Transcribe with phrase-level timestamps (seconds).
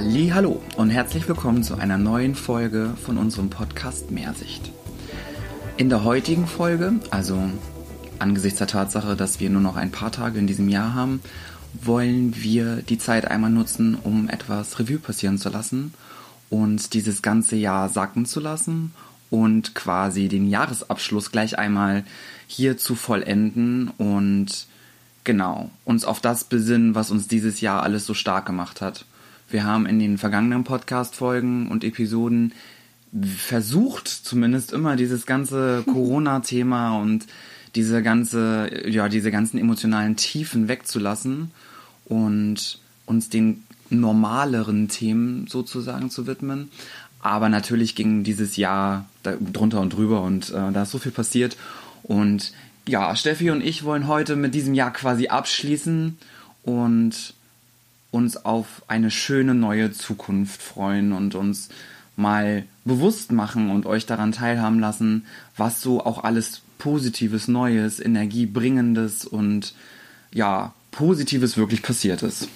[0.00, 4.70] Hallo und herzlich willkommen zu einer neuen Folge von unserem Podcast Mehrsicht.
[5.76, 7.42] In der heutigen Folge, also
[8.20, 11.20] angesichts der Tatsache, dass wir nur noch ein paar Tage in diesem Jahr haben,
[11.82, 15.92] wollen wir die Zeit einmal nutzen, um etwas Revue passieren zu lassen
[16.48, 18.94] und dieses ganze Jahr sacken zu lassen
[19.30, 22.04] und quasi den Jahresabschluss gleich einmal
[22.46, 24.68] hier zu vollenden und
[25.24, 29.04] genau uns auf das besinnen, was uns dieses Jahr alles so stark gemacht hat.
[29.50, 32.52] Wir haben in den vergangenen Podcast-Folgen und Episoden
[33.36, 37.26] versucht, zumindest immer dieses ganze Corona-Thema und
[37.74, 41.50] diese ganze, ja, diese ganzen emotionalen Tiefen wegzulassen
[42.04, 46.70] und uns den normaleren Themen sozusagen zu widmen.
[47.20, 51.56] Aber natürlich ging dieses Jahr drunter und drüber und äh, da ist so viel passiert.
[52.02, 52.52] Und
[52.86, 56.18] ja, Steffi und ich wollen heute mit diesem Jahr quasi abschließen
[56.62, 57.34] und
[58.10, 61.68] uns auf eine schöne neue Zukunft freuen und uns
[62.16, 69.24] mal bewusst machen und euch daran teilhaben lassen, was so auch alles Positives, Neues, Energiebringendes
[69.24, 69.74] und
[70.32, 72.48] ja, Positives wirklich passiert ist.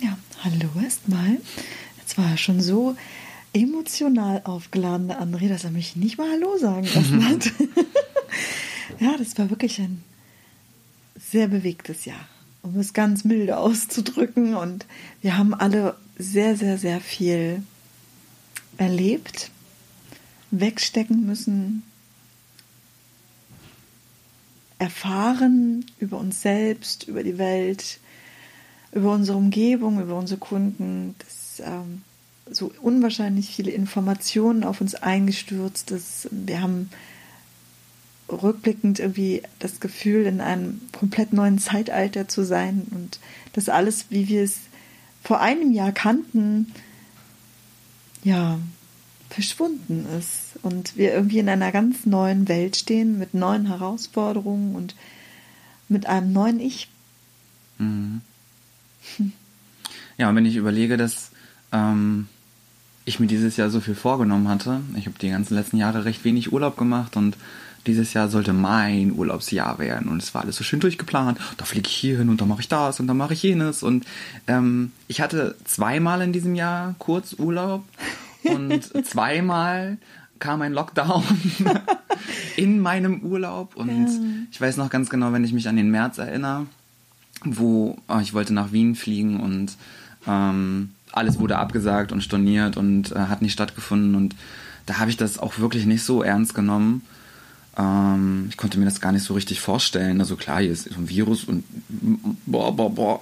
[0.00, 1.38] Ja, hallo erstmal.
[1.98, 2.96] Jetzt war er schon so
[3.52, 7.46] emotional aufgeladen, der André, dass er mich nicht mal Hallo sagen lassen hat.
[9.00, 10.02] ja, das war wirklich ein
[11.18, 12.28] sehr bewegtes Jahr
[12.62, 14.54] um es ganz milde auszudrücken.
[14.54, 14.86] Und
[15.22, 17.62] wir haben alle sehr, sehr, sehr viel
[18.76, 19.50] erlebt,
[20.50, 21.82] wegstecken müssen,
[24.78, 28.00] erfahren über uns selbst, über die Welt,
[28.92, 31.14] über unsere Umgebung, über unsere Kunden.
[31.18, 32.02] Das, ähm,
[32.50, 35.90] so unwahrscheinlich viele Informationen auf uns eingestürzt.
[35.90, 36.90] Das, wir haben
[38.30, 43.18] rückblickend irgendwie das Gefühl, in einem komplett neuen Zeitalter zu sein und
[43.52, 44.60] das alles, wie wir es
[45.22, 46.72] vor einem Jahr kannten,
[48.22, 48.58] ja,
[49.28, 54.94] verschwunden ist und wir irgendwie in einer ganz neuen Welt stehen mit neuen Herausforderungen und
[55.88, 56.88] mit einem neuen Ich.
[57.78, 58.20] Mhm.
[60.18, 61.30] Ja, und wenn ich überlege, dass
[61.72, 62.28] ähm,
[63.04, 66.24] ich mir dieses Jahr so viel vorgenommen hatte, ich habe die ganzen letzten Jahre recht
[66.24, 67.36] wenig Urlaub gemacht und
[67.86, 71.38] dieses Jahr sollte mein Urlaubsjahr werden und es war alles so schön durchgeplant.
[71.56, 73.82] Da fliege ich hier hin und da mache ich das und da mache ich jenes.
[73.82, 74.04] Und
[74.46, 77.84] ähm, ich hatte zweimal in diesem Jahr kurz Urlaub
[78.44, 79.98] und zweimal
[80.38, 81.24] kam ein Lockdown
[82.56, 83.76] in meinem Urlaub.
[83.76, 84.20] Und ja.
[84.50, 86.66] ich weiß noch ganz genau, wenn ich mich an den März erinnere,
[87.44, 89.76] wo oh, ich wollte nach Wien fliegen und
[90.26, 94.14] ähm, alles wurde abgesagt und storniert und äh, hat nicht stattgefunden.
[94.14, 94.36] Und
[94.86, 97.02] da habe ich das auch wirklich nicht so ernst genommen
[97.78, 100.20] ähm, ich konnte mir das gar nicht so richtig vorstellen.
[100.20, 101.64] Also klar, hier ist so ein Virus und
[102.46, 103.20] boah, boah, boah.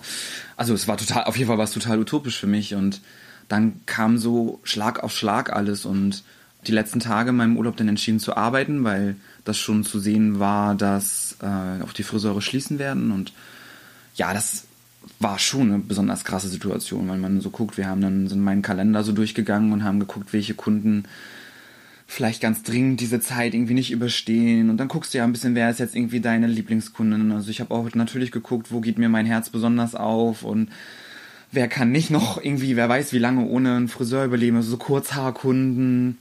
[0.56, 3.00] Also es war total, auf jeden Fall war es total utopisch für mich und
[3.48, 6.22] dann kam so Schlag auf Schlag alles und
[6.66, 10.38] die letzten Tage in meinem Urlaub dann entschieden zu arbeiten, weil das schon zu sehen
[10.38, 13.32] war, dass äh, auch die Friseure schließen werden und
[14.16, 14.64] ja, das
[15.20, 18.62] war schon eine besonders krasse Situation, weil man so guckt, wir haben dann sind meinen
[18.62, 21.04] Kalender so durchgegangen und haben geguckt, welche Kunden
[22.10, 24.70] vielleicht ganz dringend diese Zeit irgendwie nicht überstehen.
[24.70, 27.30] Und dann guckst du ja ein bisschen, wer ist jetzt irgendwie deine Lieblingskundin.
[27.30, 30.70] Also ich habe auch natürlich geguckt, wo geht mir mein Herz besonders auf und
[31.52, 34.78] wer kann nicht noch irgendwie, wer weiß, wie lange ohne einen Friseur überleben, also so
[34.78, 36.16] Kurzhaarkunden.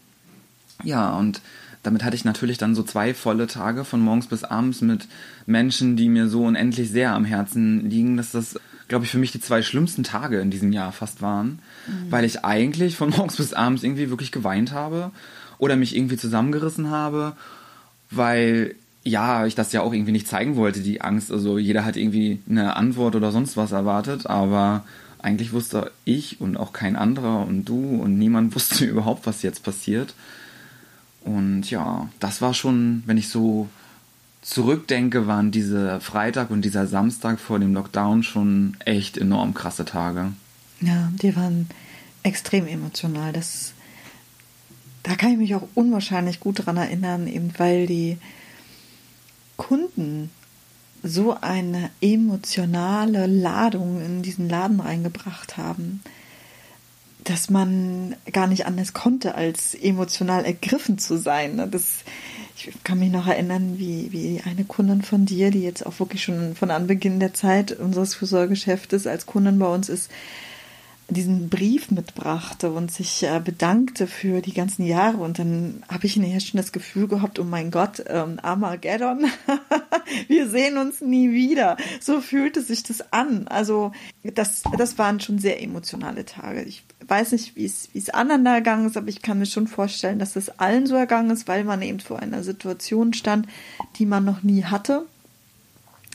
[0.84, 1.42] Ja, und
[1.84, 5.08] damit hatte ich natürlich dann so zwei volle Tage von morgens bis abends mit
[5.46, 8.60] Menschen, die mir so unendlich sehr am Herzen liegen, dass das,
[8.90, 12.12] glaube ich, für mich die zwei schlimmsten Tage in diesem Jahr fast waren, mhm.
[12.12, 15.12] weil ich eigentlich von morgens bis abends irgendwie wirklich geweint habe
[15.60, 17.34] oder mich irgendwie zusammengerissen habe,
[18.10, 21.32] weil ja, ich das ja auch irgendwie nicht zeigen wollte, die Angst.
[21.32, 24.84] Also jeder hat irgendwie eine Antwort oder sonst was erwartet, aber
[25.20, 29.64] eigentlich wusste ich und auch kein anderer und du und niemand wusste überhaupt, was jetzt
[29.64, 30.14] passiert.
[31.22, 33.68] Und ja, das war schon, wenn ich so
[34.42, 40.32] zurückdenke, waren diese Freitag und dieser Samstag vor dem Lockdown schon echt enorm krasse Tage.
[40.80, 41.68] Ja, die waren
[42.24, 43.34] extrem emotional.
[43.34, 43.74] Das
[45.08, 48.18] da kann ich mich auch unwahrscheinlich gut daran erinnern, eben weil die
[49.56, 50.30] Kunden
[51.02, 56.02] so eine emotionale Ladung in diesen Laden reingebracht haben,
[57.24, 61.70] dass man gar nicht anders konnte, als emotional ergriffen zu sein.
[61.72, 62.00] Das,
[62.58, 66.24] ich kann mich noch erinnern, wie, wie eine Kundin von dir, die jetzt auch wirklich
[66.24, 70.12] schon von Anbeginn der Zeit unseres Fürsorgeschäftes als Kundin bei uns ist,
[71.10, 75.18] diesen Brief mitbrachte und sich äh, bedankte für die ganzen Jahre.
[75.18, 79.26] Und dann habe ich nachher schon das Gefühl gehabt, oh mein Gott, ähm, Armageddon,
[80.28, 81.78] wir sehen uns nie wieder.
[82.02, 83.48] So fühlte sich das an.
[83.48, 83.94] Also
[84.24, 86.64] das, das waren schon sehr emotionale Tage.
[86.64, 90.20] Ich weiß nicht, wie es anderen da ergangen ist, aber ich kann mir schon vorstellen,
[90.20, 93.48] dass es allen so ergangen ist, weil man eben vor einer Situation stand,
[93.98, 95.06] die man noch nie hatte.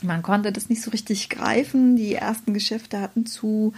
[0.03, 1.95] Man konnte das nicht so richtig greifen.
[1.95, 3.73] Die ersten Geschäfte hatten zu,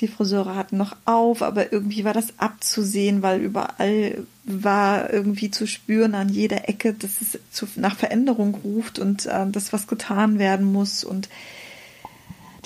[0.00, 5.66] die Friseure hatten noch auf, aber irgendwie war das abzusehen, weil überall war irgendwie zu
[5.66, 10.38] spüren an jeder Ecke, dass es zu, nach Veränderung ruft und äh, dass was getan
[10.38, 11.04] werden muss.
[11.04, 11.28] Und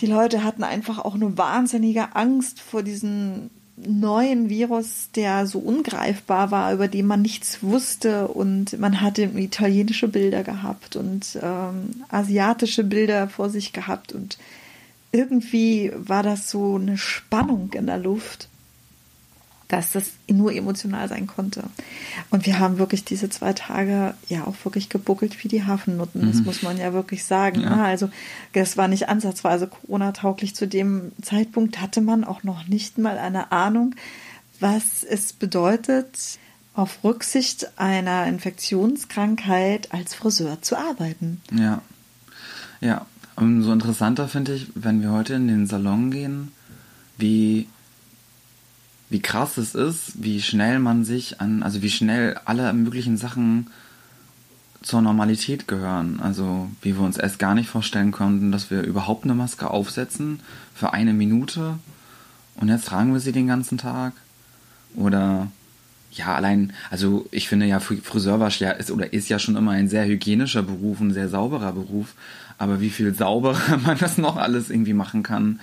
[0.01, 6.51] die Leute hatten einfach auch eine wahnsinnige Angst vor diesem neuen Virus, der so ungreifbar
[6.51, 8.29] war, über den man nichts wusste.
[8.29, 14.13] Und man hatte italienische Bilder gehabt und ähm, asiatische Bilder vor sich gehabt.
[14.13, 14.39] Und
[15.13, 18.49] irgendwie war das so eine Spannung in der Luft
[19.69, 21.65] dass das nur emotional sein konnte.
[22.31, 26.23] Und wir haben wirklich diese zwei Tage ja auch wirklich gebuckelt wie die Hafennutten.
[26.23, 26.33] Mhm.
[26.33, 27.63] Das muss man ja wirklich sagen.
[27.63, 27.77] Ja.
[27.77, 27.85] Ne?
[27.85, 28.11] Also
[28.53, 30.55] das war nicht ansatzweise Corona-tauglich.
[30.55, 33.95] Zu dem Zeitpunkt hatte man auch noch nicht mal eine Ahnung,
[34.61, 36.39] was es bedeutet,
[36.75, 41.41] auf Rücksicht einer Infektionskrankheit als Friseur zu arbeiten.
[41.51, 41.83] Ja.
[42.81, 43.07] Ja.
[43.37, 46.53] Umso interessanter finde ich, wenn wir heute in den Salon gehen,
[47.19, 47.69] wie
[49.09, 53.69] wie krass es ist, wie schnell man sich an, also wie schnell alle möglichen Sachen
[54.83, 56.19] zur Normalität gehören.
[56.21, 60.41] Also wie wir uns erst gar nicht vorstellen konnten, dass wir überhaupt eine Maske aufsetzen
[60.75, 61.79] für eine Minute
[62.57, 64.15] und jetzt tragen wir sie den ganzen Tag.
[64.95, 65.49] Oder
[66.13, 69.89] ja, allein, also ich finde ja, Friseurwasch ja ist oder ist ja schon immer ein
[69.89, 72.15] sehr hygienischer Beruf, ein sehr sauberer Beruf.
[72.59, 75.61] Aber wie viel sauberer man das noch alles irgendwie machen kann,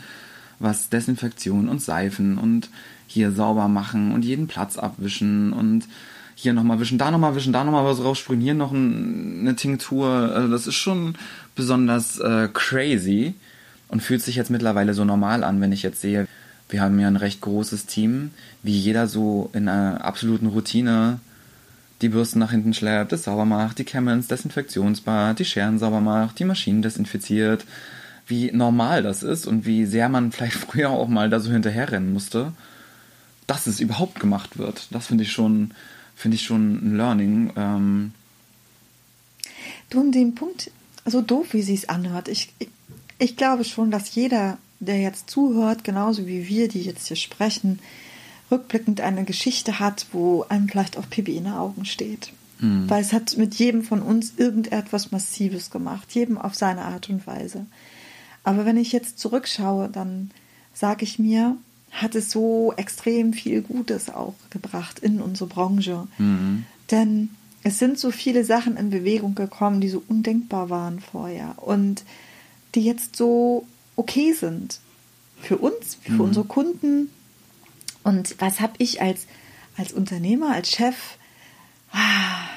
[0.59, 2.69] was Desinfektion und Seifen und
[3.07, 5.87] hier sauber machen und jeden Platz abwischen und
[6.35, 10.07] hier nochmal wischen, da nochmal wischen, da nochmal was raussprühen, hier noch ein, eine Tinktur.
[10.07, 11.15] Also das ist schon
[11.55, 13.35] besonders äh, crazy
[13.87, 16.27] und fühlt sich jetzt mittlerweile so normal an, wenn ich jetzt sehe,
[16.69, 18.31] wir haben ja ein recht großes Team,
[18.63, 21.19] wie jeder so in einer absoluten Routine
[22.03, 26.01] die Bürsten nach hinten schleppt, das sauber macht, die Kämme ins Desinfektionsbad, die Scheren sauber
[26.01, 27.65] macht, die Maschinen desinfiziert,
[28.27, 32.13] wie normal das ist und wie sehr man vielleicht früher auch mal da so hinterherrennen
[32.13, 32.53] musste
[33.47, 34.87] dass es überhaupt gemacht wird.
[34.91, 35.71] Das finde ich schon,
[36.15, 37.53] finde ich schon ein Learning.
[37.55, 38.11] Ähm
[39.89, 40.71] du, an dem Punkt,
[41.05, 42.69] so doof wie sie es anhört, ich, ich,
[43.19, 47.79] ich glaube schon, dass jeder, der jetzt zuhört, genauso wie wir, die jetzt hier sprechen,
[48.53, 52.31] rückblickend eine Geschichte hat, wo einem vielleicht auch Pipi in den Augen steht.
[52.59, 52.89] Mhm.
[52.89, 57.27] Weil es hat mit jedem von uns irgendetwas Massives gemacht, jedem auf seine Art und
[57.27, 57.65] Weise.
[58.43, 60.31] Aber wenn ich jetzt zurückschaue, dann
[60.73, 61.57] sage ich mir,
[61.91, 66.07] hat es so extrem viel Gutes auch gebracht in unsere Branche.
[66.17, 66.65] Mhm.
[66.89, 67.29] Denn
[67.63, 72.03] es sind so viele Sachen in Bewegung gekommen, die so undenkbar waren vorher und
[72.75, 73.65] die jetzt so
[73.95, 74.79] okay sind
[75.41, 76.21] für uns, für mhm.
[76.21, 77.09] unsere Kunden.
[78.03, 79.27] Und was habe ich als,
[79.77, 81.17] als Unternehmer, als Chef?
[81.91, 82.47] Ah,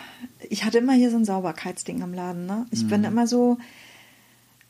[0.48, 2.46] ich hatte immer hier so ein Sauberkeitsding am Laden.
[2.46, 2.66] Ne?
[2.70, 2.88] Ich mhm.
[2.88, 3.58] bin immer so,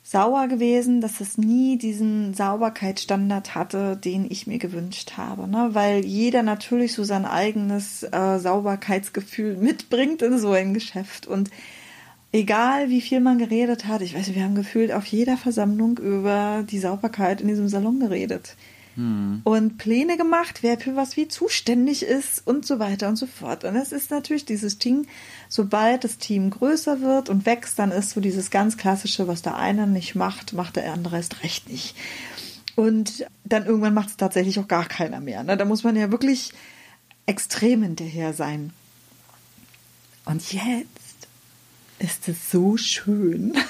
[0.09, 5.49] sauer gewesen, dass es nie diesen Sauberkeitsstandard hatte, den ich mir gewünscht habe.
[5.49, 5.71] Ne?
[5.73, 11.27] Weil jeder natürlich so sein eigenes äh, Sauberkeitsgefühl mitbringt in so ein Geschäft.
[11.27, 11.51] Und
[12.31, 16.65] egal wie viel man geredet hat, ich weiß, wir haben gefühlt auf jeder Versammlung über
[16.71, 18.55] die Sauberkeit in diesem Salon geredet
[18.97, 19.43] hm.
[19.45, 23.65] und Pläne gemacht, wer für was wie zuständig ist und so weiter und so fort.
[23.65, 25.07] Und es ist natürlich dieses Ding,
[25.49, 29.57] sobald das Team größer wird und wächst, dann ist so dieses ganz klassische, was der
[29.57, 31.95] eine nicht macht, macht der andere erst recht nicht.
[32.75, 35.43] Und dann irgendwann macht es tatsächlich auch gar keiner mehr.
[35.45, 35.57] Ne?
[35.57, 36.53] Da muss man ja wirklich
[37.27, 38.73] extrem hinterher sein.
[40.25, 41.29] Und jetzt
[41.99, 43.55] ist es so schön.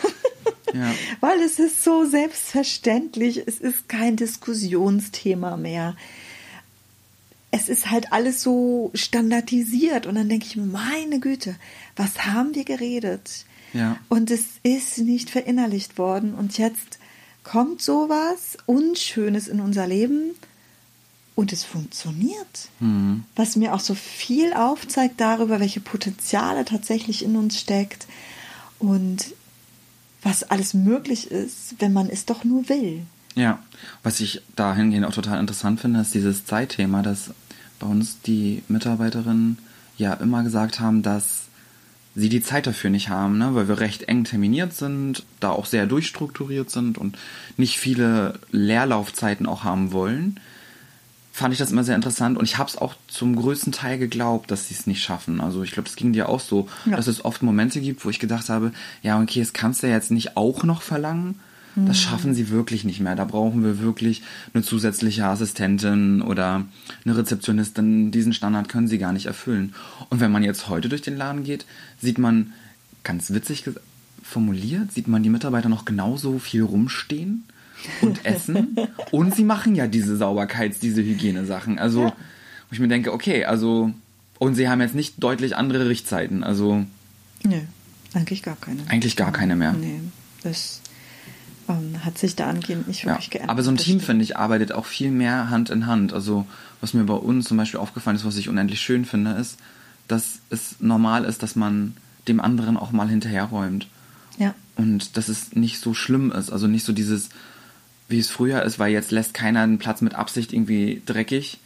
[0.76, 0.92] Ja.
[1.20, 5.96] Weil es ist so selbstverständlich, es ist kein Diskussionsthema mehr.
[7.50, 11.56] Es ist halt alles so standardisiert und dann denke ich meine Güte,
[11.94, 13.46] was haben wir geredet?
[13.72, 13.98] Ja.
[14.08, 16.98] Und es ist nicht verinnerlicht worden und jetzt
[17.44, 20.34] kommt sowas Unschönes in unser Leben
[21.36, 22.68] und es funktioniert.
[22.80, 23.24] Mhm.
[23.36, 28.06] Was mir auch so viel aufzeigt darüber, welche Potenziale tatsächlich in uns steckt.
[28.78, 29.34] Und
[30.26, 33.02] was alles möglich ist, wenn man es doch nur will.
[33.36, 33.60] Ja,
[34.02, 37.30] was ich dahingehend auch total interessant finde, ist dieses Zeitthema, dass
[37.78, 39.58] bei uns die Mitarbeiterinnen
[39.96, 41.42] ja immer gesagt haben, dass
[42.16, 43.54] sie die Zeit dafür nicht haben, ne?
[43.54, 47.16] weil wir recht eng terminiert sind, da auch sehr durchstrukturiert sind und
[47.56, 50.40] nicht viele Leerlaufzeiten auch haben wollen
[51.36, 54.50] fand ich das immer sehr interessant und ich habe es auch zum größten Teil geglaubt,
[54.50, 55.42] dass sie es nicht schaffen.
[55.42, 56.96] Also ich glaube, es ging dir auch so, ja.
[56.96, 59.92] dass es oft Momente gibt, wo ich gedacht habe, ja, okay, das kannst du ja
[59.92, 61.34] jetzt nicht auch noch verlangen,
[61.88, 63.16] Das schaffen sie wirklich nicht mehr.
[63.16, 64.22] Da brauchen wir wirklich
[64.54, 66.64] eine zusätzliche Assistentin oder
[67.04, 68.10] eine Rezeptionistin.
[68.12, 69.74] Diesen Standard können sie gar nicht erfüllen.
[70.08, 71.66] Und wenn man jetzt heute durch den Laden geht,
[72.00, 72.54] sieht man,
[73.04, 73.64] ganz witzig
[74.22, 77.44] formuliert, sieht man die Mitarbeiter noch genauso viel rumstehen
[78.02, 78.76] und essen.
[79.10, 81.78] und sie machen ja diese Sauberkeits-, diese Hygienesachen.
[81.78, 82.10] Also, ja.
[82.10, 83.92] wo ich mir denke, okay, also,
[84.38, 86.44] und sie haben jetzt nicht deutlich andere Richtzeiten.
[86.44, 86.84] Also.
[87.42, 87.60] Nö,
[88.14, 88.82] eigentlich gar keine.
[88.88, 89.72] Eigentlich gar keine mehr.
[89.72, 90.00] Nee,
[90.42, 90.80] das
[91.68, 93.50] ähm, hat sich da angehend nicht wirklich ja, geändert.
[93.50, 96.12] Aber so ein Team, finde ich, arbeitet auch viel mehr Hand in Hand.
[96.12, 96.46] Also,
[96.80, 99.58] was mir bei uns zum Beispiel aufgefallen ist, was ich unendlich schön finde, ist,
[100.08, 101.96] dass es normal ist, dass man
[102.28, 103.88] dem anderen auch mal hinterherräumt.
[104.38, 104.54] Ja.
[104.76, 106.50] Und dass es nicht so schlimm ist.
[106.50, 107.30] Also nicht so dieses,
[108.08, 111.58] wie es früher ist, weil jetzt lässt keiner einen Platz mit Absicht irgendwie dreckig,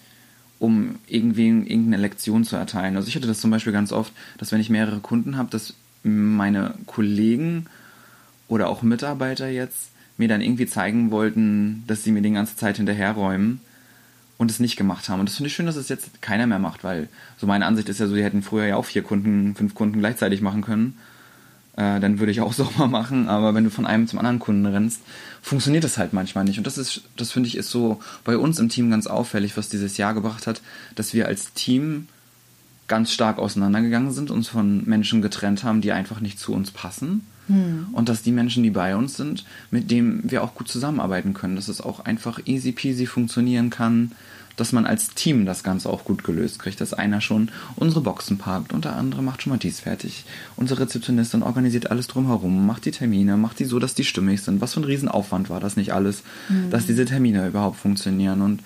[0.59, 2.97] um irgendwie irgendeine Lektion zu erteilen.
[2.97, 5.75] Also ich hatte das zum Beispiel ganz oft, dass wenn ich mehrere Kunden habe, dass
[6.03, 7.67] meine Kollegen
[8.49, 12.77] oder auch Mitarbeiter jetzt mir dann irgendwie zeigen wollten, dass sie mir die ganze Zeit
[12.77, 13.61] hinterherräumen
[14.39, 15.21] und es nicht gemacht haben.
[15.21, 17.89] Und das finde ich schön, dass es jetzt keiner mehr macht, weil so meine Ansicht
[17.89, 20.97] ist ja so, die hätten früher ja auch vier Kunden, fünf Kunden gleichzeitig machen können.
[21.77, 24.67] Äh, dann würde ich auch sauber machen, aber wenn du von einem zum anderen Kunden
[24.67, 25.01] rennst,
[25.43, 26.59] funktioniert das halt manchmal nicht.
[26.59, 29.69] Und das ist, das finde ich, ist so bei uns im Team ganz auffällig, was
[29.69, 30.63] dieses Jahr gebracht hat,
[30.95, 32.09] dass wir als Team
[32.89, 37.25] ganz stark auseinandergegangen sind, uns von Menschen getrennt haben, die einfach nicht zu uns passen
[37.51, 37.89] hm.
[37.93, 41.57] Und dass die Menschen, die bei uns sind, mit denen wir auch gut zusammenarbeiten können,
[41.57, 44.13] dass es auch einfach easy peasy funktionieren kann,
[44.61, 48.39] dass man als Team das Ganze auch gut gelöst kriegt, dass einer schon unsere Boxen
[48.39, 50.25] parkt und der andere macht schon mal dies fertig.
[50.57, 54.61] Unsere Rezeptionistin organisiert alles drumherum, macht die Termine, macht die so, dass die stimmig sind.
[54.61, 56.71] Was für ein Riesenaufwand war das nicht alles, mhm.
[56.71, 58.63] dass diese Termine überhaupt funktionieren und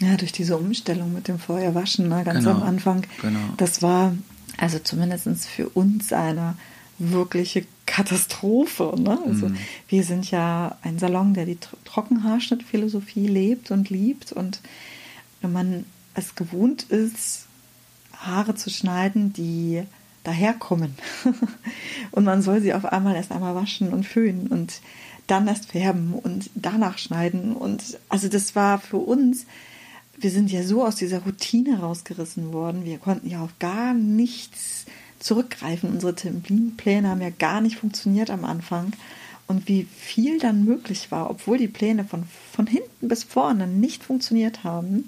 [0.00, 3.38] ja, durch diese Umstellung mit dem Feuerwaschen ne, ganz genau, am Anfang, genau.
[3.56, 4.12] das war
[4.56, 6.54] also zumindest für uns eine
[6.98, 8.94] wirkliche Katastrophe.
[8.98, 9.18] Ne?
[9.26, 9.56] Also mhm.
[9.88, 14.32] wir sind ja ein Salon, der die Trockenhaarschnittphilosophie lebt und liebt.
[14.32, 14.60] Und
[15.44, 15.84] wenn man
[16.14, 17.46] es gewohnt ist,
[18.16, 19.82] Haare zu schneiden, die
[20.24, 20.94] daherkommen
[22.12, 24.80] und man soll sie auf einmal erst einmal waschen und föhnen und
[25.26, 27.54] dann erst färben und danach schneiden.
[27.54, 29.46] Und also das war für uns,
[30.16, 32.84] wir sind ja so aus dieser Routine rausgerissen worden.
[32.84, 34.86] Wir konnten ja auf gar nichts
[35.18, 35.90] zurückgreifen.
[35.90, 38.92] Unsere Terminpläne haben ja gar nicht funktioniert am Anfang.
[39.46, 44.02] Und wie viel dann möglich war, obwohl die Pläne von, von hinten bis vorne nicht
[44.02, 45.06] funktioniert haben,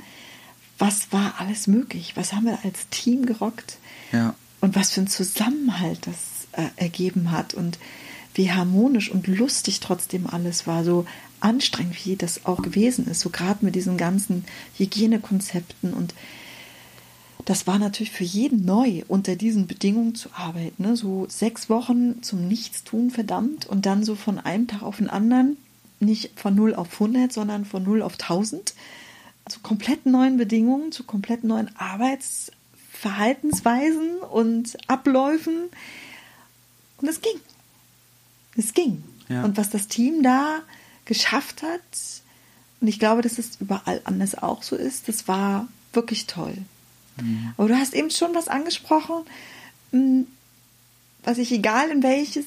[0.79, 2.13] was war alles möglich?
[2.17, 3.79] Was haben wir als Team gerockt?
[4.13, 4.35] Ja.
[4.61, 7.79] Und was für ein Zusammenhalt das äh, ergeben hat und
[8.35, 11.07] wie harmonisch und lustig trotzdem alles war, so
[11.41, 14.45] anstrengend wie das auch gewesen ist, so gerade mit diesen ganzen
[14.77, 16.15] Hygienekonzepten und
[17.47, 20.83] das war natürlich für jeden neu, unter diesen Bedingungen zu arbeiten.
[20.83, 20.97] Ne?
[20.97, 25.57] So sechs Wochen zum Nichtstun, verdammt, und dann so von einem Tag auf den anderen,
[26.01, 28.75] nicht von 0 auf 100, sondern von 0 auf 1000.
[29.47, 35.69] Also komplett neuen Bedingungen, zu komplett neuen Arbeitsverhaltensweisen und Abläufen.
[36.99, 37.39] Und es ging.
[38.57, 39.05] Es ging.
[39.29, 39.45] Ja.
[39.45, 40.63] Und was das Team da
[41.05, 41.81] geschafft hat,
[42.81, 46.59] und ich glaube, dass es überall anders auch so ist, das war wirklich toll.
[47.17, 47.55] Mhm.
[47.57, 49.25] Aber du hast eben schon was angesprochen,
[49.93, 50.27] hm,
[51.23, 52.47] was ich, egal in welches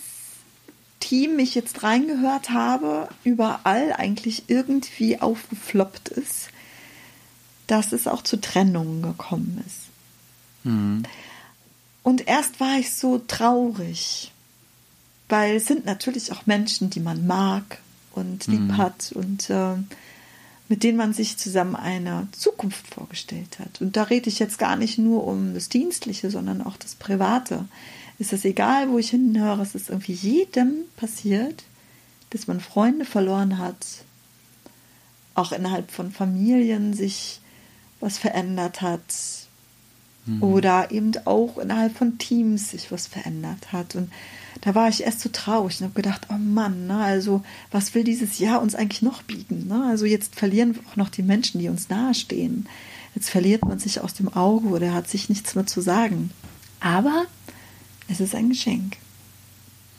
[0.99, 6.49] Team ich jetzt reingehört habe, überall eigentlich irgendwie aufgefloppt ist,
[7.69, 9.89] dass es auch zu Trennungen gekommen ist.
[10.63, 11.03] Mhm.
[12.03, 14.31] Und erst war ich so traurig,
[15.27, 17.79] weil es sind natürlich auch Menschen, die man mag
[18.13, 18.77] und lieb mhm.
[18.77, 19.75] hat und äh,
[20.67, 23.81] mit denen man sich zusammen eine Zukunft vorgestellt hat.
[23.81, 27.65] Und da rede ich jetzt gar nicht nur um das Dienstliche, sondern auch das Private.
[28.17, 31.63] Ist es egal, wo ich hinhöre, es ist irgendwie jedem passiert,
[32.31, 33.85] dass man Freunde verloren hat,
[35.35, 37.39] auch innerhalb von Familien sich
[37.99, 39.01] was verändert hat
[40.25, 40.43] mhm.
[40.43, 43.95] oder eben auch innerhalb von Teams sich was verändert hat.
[43.95, 44.11] Und
[44.61, 48.03] da war ich erst so traurig und habe gedacht, oh Mann, ne, also was will
[48.03, 49.67] dieses Jahr uns eigentlich noch bieten?
[49.67, 49.85] Ne?
[49.89, 52.67] Also jetzt verlieren wir auch noch die Menschen, die uns nahestehen.
[53.15, 56.31] Jetzt verliert man sich aus dem Auge oder hat sich nichts mehr zu sagen.
[56.79, 57.25] Aber
[58.07, 58.97] es ist ein Geschenk.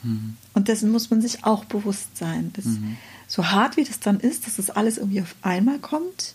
[0.03, 0.37] Mhm.
[0.55, 2.53] Und dessen muss man sich auch bewusst sein.
[2.55, 2.97] Dass, mhm.
[3.27, 6.35] So hart wie das dann ist, dass das alles irgendwie auf einmal kommt,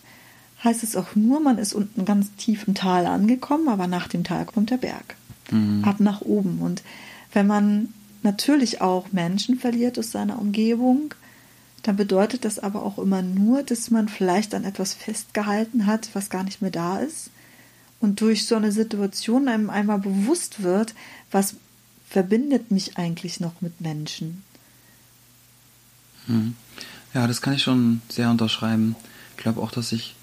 [0.66, 4.24] heißt es auch nur, man ist unten ganz tief im Tal angekommen, aber nach dem
[4.24, 5.16] Tal kommt der Berg.
[5.50, 5.84] Mhm.
[5.84, 6.58] Ab nach oben.
[6.60, 6.82] Und
[7.32, 11.14] wenn man natürlich auch Menschen verliert aus seiner Umgebung,
[11.82, 16.30] dann bedeutet das aber auch immer nur, dass man vielleicht an etwas festgehalten hat, was
[16.30, 17.30] gar nicht mehr da ist.
[18.00, 20.94] Und durch so eine Situation einem einmal bewusst wird,
[21.30, 21.54] was
[22.10, 24.42] verbindet mich eigentlich noch mit Menschen.
[26.26, 26.54] Hm.
[27.14, 28.96] Ja, das kann ich schon sehr unterschreiben.
[29.36, 30.16] Ich glaube auch, dass ich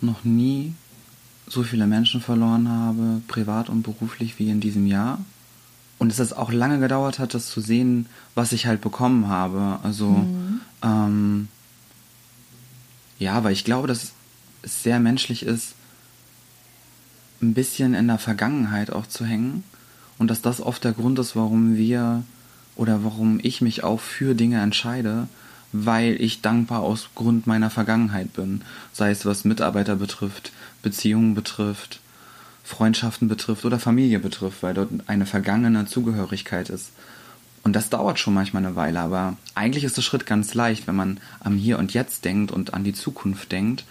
[0.00, 0.74] noch nie
[1.46, 5.20] so viele Menschen verloren habe, privat und beruflich, wie in diesem Jahr.
[5.98, 9.78] Und dass es auch lange gedauert hat, das zu sehen, was ich halt bekommen habe.
[9.82, 10.60] Also, mhm.
[10.82, 11.48] ähm,
[13.18, 14.12] ja, weil ich glaube, dass
[14.62, 15.74] es sehr menschlich ist,
[17.40, 19.64] ein bisschen in der Vergangenheit auch zu hängen.
[20.18, 22.22] Und dass das oft der Grund ist, warum wir
[22.74, 25.28] oder warum ich mich auch für Dinge entscheide,
[25.84, 28.62] weil ich dankbar aus Grund meiner Vergangenheit bin.
[28.92, 30.52] Sei es was Mitarbeiter betrifft,
[30.82, 32.00] Beziehungen betrifft,
[32.64, 36.92] Freundschaften betrifft oder Familie betrifft, weil dort eine vergangene Zugehörigkeit ist.
[37.62, 40.94] Und das dauert schon manchmal eine Weile, aber eigentlich ist der Schritt ganz leicht, wenn
[40.94, 43.84] man am Hier und Jetzt denkt und an die Zukunft denkt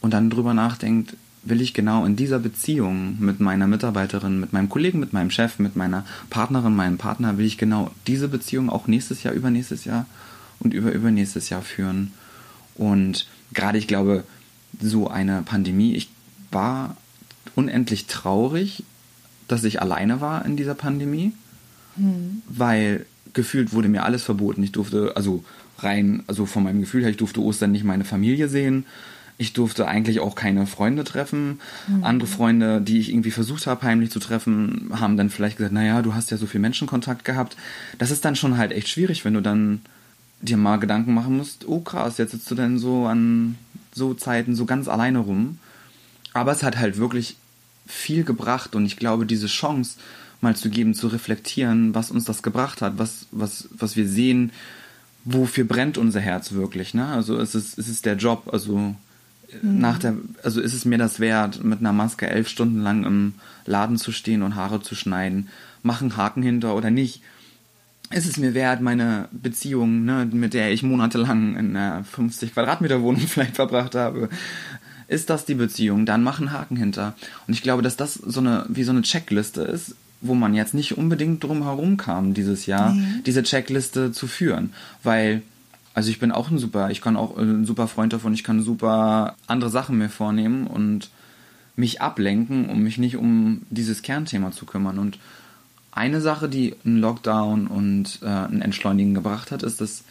[0.00, 4.68] und dann drüber nachdenkt, will ich genau in dieser Beziehung mit meiner Mitarbeiterin, mit meinem
[4.68, 8.86] Kollegen, mit meinem Chef, mit meiner Partnerin, meinem Partner, will ich genau diese Beziehung auch
[8.86, 10.06] nächstes Jahr, übernächstes Jahr
[10.60, 12.12] und über übernächstes Jahr führen.
[12.74, 14.24] Und gerade ich glaube,
[14.80, 16.10] so eine Pandemie, ich
[16.50, 16.96] war
[17.54, 18.84] unendlich traurig,
[19.48, 21.32] dass ich alleine war in dieser Pandemie,
[21.96, 22.42] hm.
[22.48, 24.62] weil gefühlt wurde mir alles verboten.
[24.62, 25.44] Ich durfte, also
[25.78, 28.84] rein, also von meinem Gefühl her, ich durfte Ostern nicht meine Familie sehen.
[29.38, 31.60] Ich durfte eigentlich auch keine Freunde treffen.
[31.88, 32.04] Mhm.
[32.04, 36.02] Andere Freunde, die ich irgendwie versucht habe, heimlich zu treffen, haben dann vielleicht gesagt, naja,
[36.02, 37.56] du hast ja so viel Menschenkontakt gehabt.
[37.96, 39.80] Das ist dann schon halt echt schwierig, wenn du dann
[40.42, 43.56] dir mal Gedanken machen musst, oh krass, jetzt sitzt du denn so an
[43.92, 45.58] so Zeiten so ganz alleine rum.
[46.32, 47.36] Aber es hat halt wirklich
[47.86, 49.96] viel gebracht und ich glaube, diese Chance
[50.40, 54.52] mal zu geben, zu reflektieren, was uns das gebracht hat, was, was, was wir sehen,
[55.24, 57.06] wofür brennt unser Herz wirklich, ne?
[57.06, 58.94] Also es ist, es ist der Job, also
[59.62, 59.78] Mhm.
[59.78, 63.34] Nach der, also ist es mir das wert, mit einer Maske elf Stunden lang im
[63.66, 65.48] Laden zu stehen und Haare zu schneiden,
[65.82, 67.22] machen Haken hinter oder nicht?
[68.12, 73.02] Ist es mir wert, meine Beziehung, ne, mit der ich monatelang in einer 50 Quadratmeter
[73.02, 74.28] Wohnung vielleicht verbracht habe,
[75.08, 76.06] ist das die Beziehung?
[76.06, 77.14] Dann machen Haken hinter.
[77.46, 80.74] Und ich glaube, dass das so eine, wie so eine Checkliste ist, wo man jetzt
[80.74, 83.22] nicht unbedingt drum herum kam dieses Jahr, mhm.
[83.24, 84.72] diese Checkliste zu führen.
[85.02, 85.42] Weil
[85.94, 88.44] also ich bin auch ein super, ich kann auch äh, ein super Freund davon, ich
[88.44, 91.10] kann super andere Sachen mir vornehmen und
[91.76, 94.98] mich ablenken, um mich nicht um dieses Kernthema zu kümmern.
[94.98, 95.18] Und
[95.92, 100.04] eine Sache, die ein Lockdown und äh, ein Entschleunigen gebracht hat, ist, dass,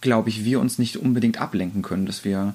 [0.00, 2.54] glaube ich, wir uns nicht unbedingt ablenken können, dass wir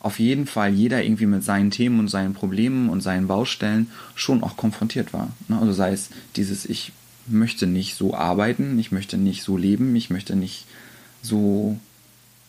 [0.00, 4.42] auf jeden Fall jeder irgendwie mit seinen Themen und seinen Problemen und seinen Baustellen schon
[4.42, 5.30] auch konfrontiert war.
[5.48, 5.58] Ne?
[5.58, 6.92] Also sei es dieses, ich
[7.26, 10.66] möchte nicht so arbeiten, ich möchte nicht so leben, ich möchte nicht
[11.22, 11.78] so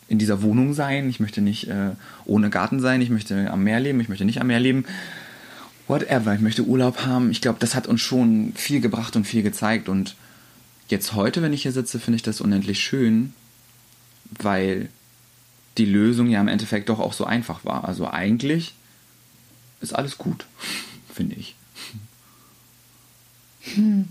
[0.08, 1.92] in dieser Wohnung sein, ich möchte nicht äh,
[2.26, 4.86] ohne Garten sein, ich möchte am Meer leben, ich möchte nicht am Meer leben.
[5.88, 7.32] Whatever, ich möchte Urlaub haben.
[7.32, 9.88] Ich glaube, das hat uns schon viel gebracht und viel gezeigt.
[9.88, 10.16] Und
[10.90, 13.34] jetzt heute, wenn ich hier sitze, finde ich das unendlich schön,
[14.38, 14.90] weil
[15.78, 17.86] die Lösung ja im Endeffekt doch auch so einfach war.
[17.86, 18.74] Also eigentlich
[19.80, 20.46] ist alles gut,
[21.14, 21.56] finde ich.
[23.76, 24.08] Hm.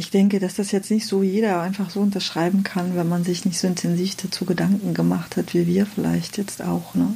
[0.00, 3.44] Ich denke, dass das jetzt nicht so jeder einfach so unterschreiben kann, wenn man sich
[3.44, 6.94] nicht so intensiv dazu Gedanken gemacht hat, wie wir vielleicht jetzt auch.
[6.94, 7.14] Ne?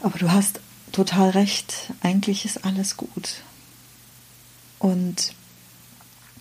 [0.00, 0.60] Aber du hast
[0.92, 1.92] total recht.
[2.02, 3.42] Eigentlich ist alles gut.
[4.78, 5.34] Und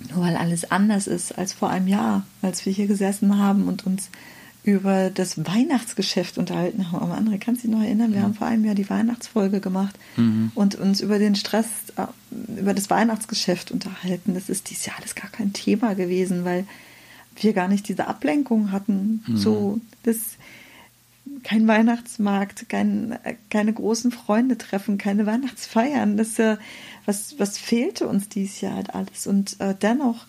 [0.09, 3.85] nur weil alles anders ist als vor einem Jahr, als wir hier gesessen haben und
[3.85, 4.09] uns
[4.63, 7.03] über das Weihnachtsgeschäft unterhalten haben.
[7.03, 8.12] Aber andere, kannst du dich noch erinnern?
[8.12, 8.23] Wir mhm.
[8.23, 10.51] haben vor einem Jahr die Weihnachtsfolge gemacht mhm.
[10.53, 12.05] und uns über den Stress, äh,
[12.59, 14.33] über das Weihnachtsgeschäft unterhalten.
[14.33, 16.65] Das ist dieses Jahr alles gar kein Thema gewesen, weil
[17.35, 19.23] wir gar nicht diese Ablenkung hatten.
[19.27, 19.38] Mhm.
[19.38, 20.17] So, das,
[21.43, 23.17] kein Weihnachtsmarkt, kein,
[23.49, 26.17] keine großen Freunde treffen, keine Weihnachtsfeiern.
[26.17, 26.58] Das, äh,
[27.06, 29.28] was, was fehlte uns dieses Jahr halt alles.
[29.28, 30.25] Und äh, dennoch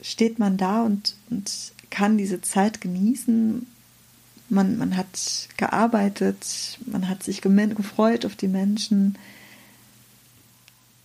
[0.00, 3.66] steht man da und, und kann diese Zeit genießen.
[4.48, 9.16] Man, man hat gearbeitet, man hat sich gefreut auf die Menschen.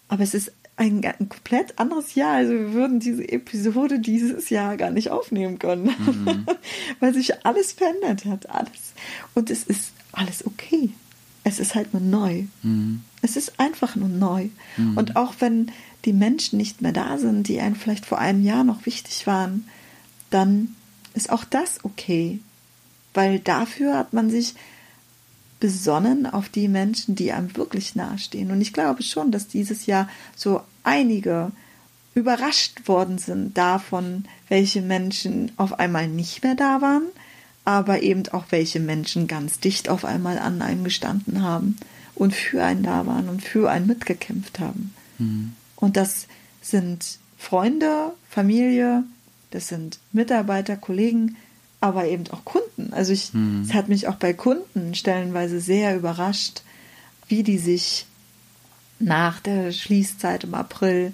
[0.08, 2.34] Aber es ist ein, ein, komplett anderes Jahr.
[2.34, 6.46] Also wir würden diese Episode dieses Jahr gar nicht aufnehmen können, mhm.
[7.00, 8.94] weil sich alles verändert hat, alles.
[9.34, 10.90] Und es ist alles okay.
[11.44, 12.46] Es ist halt nur neu.
[12.64, 13.02] Mhm.
[13.22, 14.48] Es ist einfach nur neu.
[14.78, 14.98] Mhm.
[14.98, 15.72] Und auch wenn
[16.06, 19.68] die Menschen nicht mehr da sind, die einem vielleicht vor einem Jahr noch wichtig waren,
[20.30, 20.76] dann
[21.14, 22.40] ist auch das okay.
[23.14, 24.56] Weil dafür hat man sich
[25.64, 28.52] besonnen auf die Menschen, die einem wirklich nahestehen.
[28.52, 31.54] Und ich glaube schon, dass dieses Jahr so einige
[32.16, 37.04] überrascht worden sind davon, welche Menschen auf einmal nicht mehr da waren,
[37.64, 41.78] aber eben auch welche Menschen ganz dicht auf einmal an einem gestanden haben
[42.14, 44.94] und für einen da waren und für einen mitgekämpft haben.
[45.18, 45.54] Mhm.
[45.78, 46.28] Und das
[46.62, 49.06] sind Freunde, Familie,
[49.52, 51.38] das sind Mitarbeiter, Kollegen,
[51.84, 52.94] aber eben auch Kunden.
[52.94, 53.64] Also ich, Mhm.
[53.68, 56.62] es hat mich auch bei Kunden stellenweise sehr überrascht,
[57.28, 58.06] wie die sich
[59.00, 61.14] nach der Schließzeit im April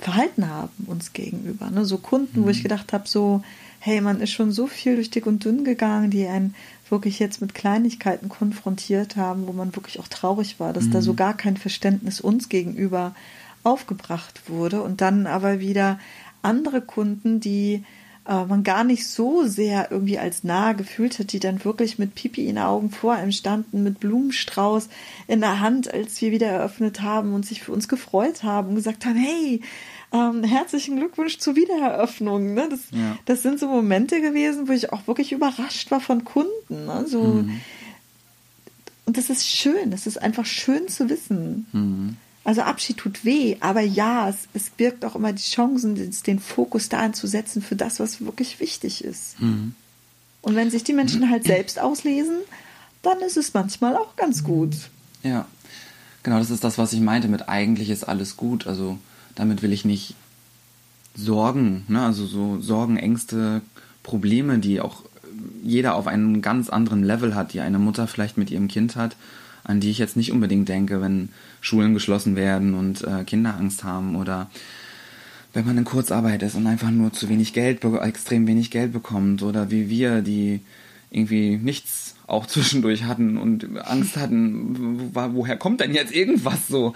[0.00, 1.70] verhalten haben uns gegenüber.
[1.70, 1.84] Ne?
[1.84, 3.44] So Kunden, wo ich gedacht habe, so,
[3.78, 6.56] hey, man ist schon so viel durch dick und dünn gegangen, die einen
[6.90, 11.14] wirklich jetzt mit Kleinigkeiten konfrontiert haben, wo man wirklich auch traurig war, dass da so
[11.14, 13.14] gar kein Verständnis uns gegenüber
[13.62, 14.82] aufgebracht wurde.
[14.82, 16.00] Und dann aber wieder
[16.42, 17.84] andere Kunden, die
[18.26, 22.14] äh, man gar nicht so sehr irgendwie als nah gefühlt hat, die dann wirklich mit
[22.14, 24.88] Pipi in den Augen vor einem standen, mit Blumenstrauß
[25.26, 28.74] in der Hand, als wir wieder eröffnet haben und sich für uns gefreut haben und
[28.76, 29.60] gesagt haben, hey,
[30.12, 32.54] ähm, herzlichen Glückwunsch zur Wiedereröffnung.
[32.54, 32.68] Ne?
[32.70, 33.18] Das, Ja.
[33.24, 36.86] das sind so Momente gewesen, wo ich auch wirklich überrascht war von Kunden.
[36.86, 37.04] Ne?
[37.08, 37.44] So,
[39.06, 41.66] Und das ist schön, das ist einfach schön zu wissen.
[41.72, 42.16] Mhm.
[42.44, 46.88] Also Abschied tut weh, aber ja, es, es birgt auch immer die Chancen, den- Fokus
[46.88, 49.40] dahin zu setzen für das, was wirklich wichtig ist.
[49.40, 49.74] Mhm.
[50.40, 52.38] Und wenn sich die Menschen halt selbst auslesen,
[53.02, 54.74] dann ist es manchmal auch ganz gut.
[55.22, 55.46] Ja,
[56.24, 58.66] genau, das ist das, was ich meinte mit eigentlich ist alles gut.
[58.66, 58.98] Also
[59.36, 60.14] damit will ich nicht
[61.14, 62.02] Sorgen, ne?
[62.04, 63.60] also so Sorgen, Ängste,
[64.02, 65.02] Probleme, die auch
[65.62, 69.16] jeder auf einem ganz anderen Level hat, die eine Mutter vielleicht mit ihrem Kind hat,
[69.62, 71.28] an die ich jetzt nicht unbedingt denke, wenn
[71.62, 74.50] Schulen geschlossen werden und äh, Kinder Angst haben oder
[75.54, 79.42] wenn man in Kurzarbeit ist und einfach nur zu wenig Geld, extrem wenig Geld bekommt
[79.42, 80.60] oder wie wir, die
[81.10, 86.94] irgendwie nichts auch zwischendurch hatten und Angst hatten, wo- woher kommt denn jetzt irgendwas so?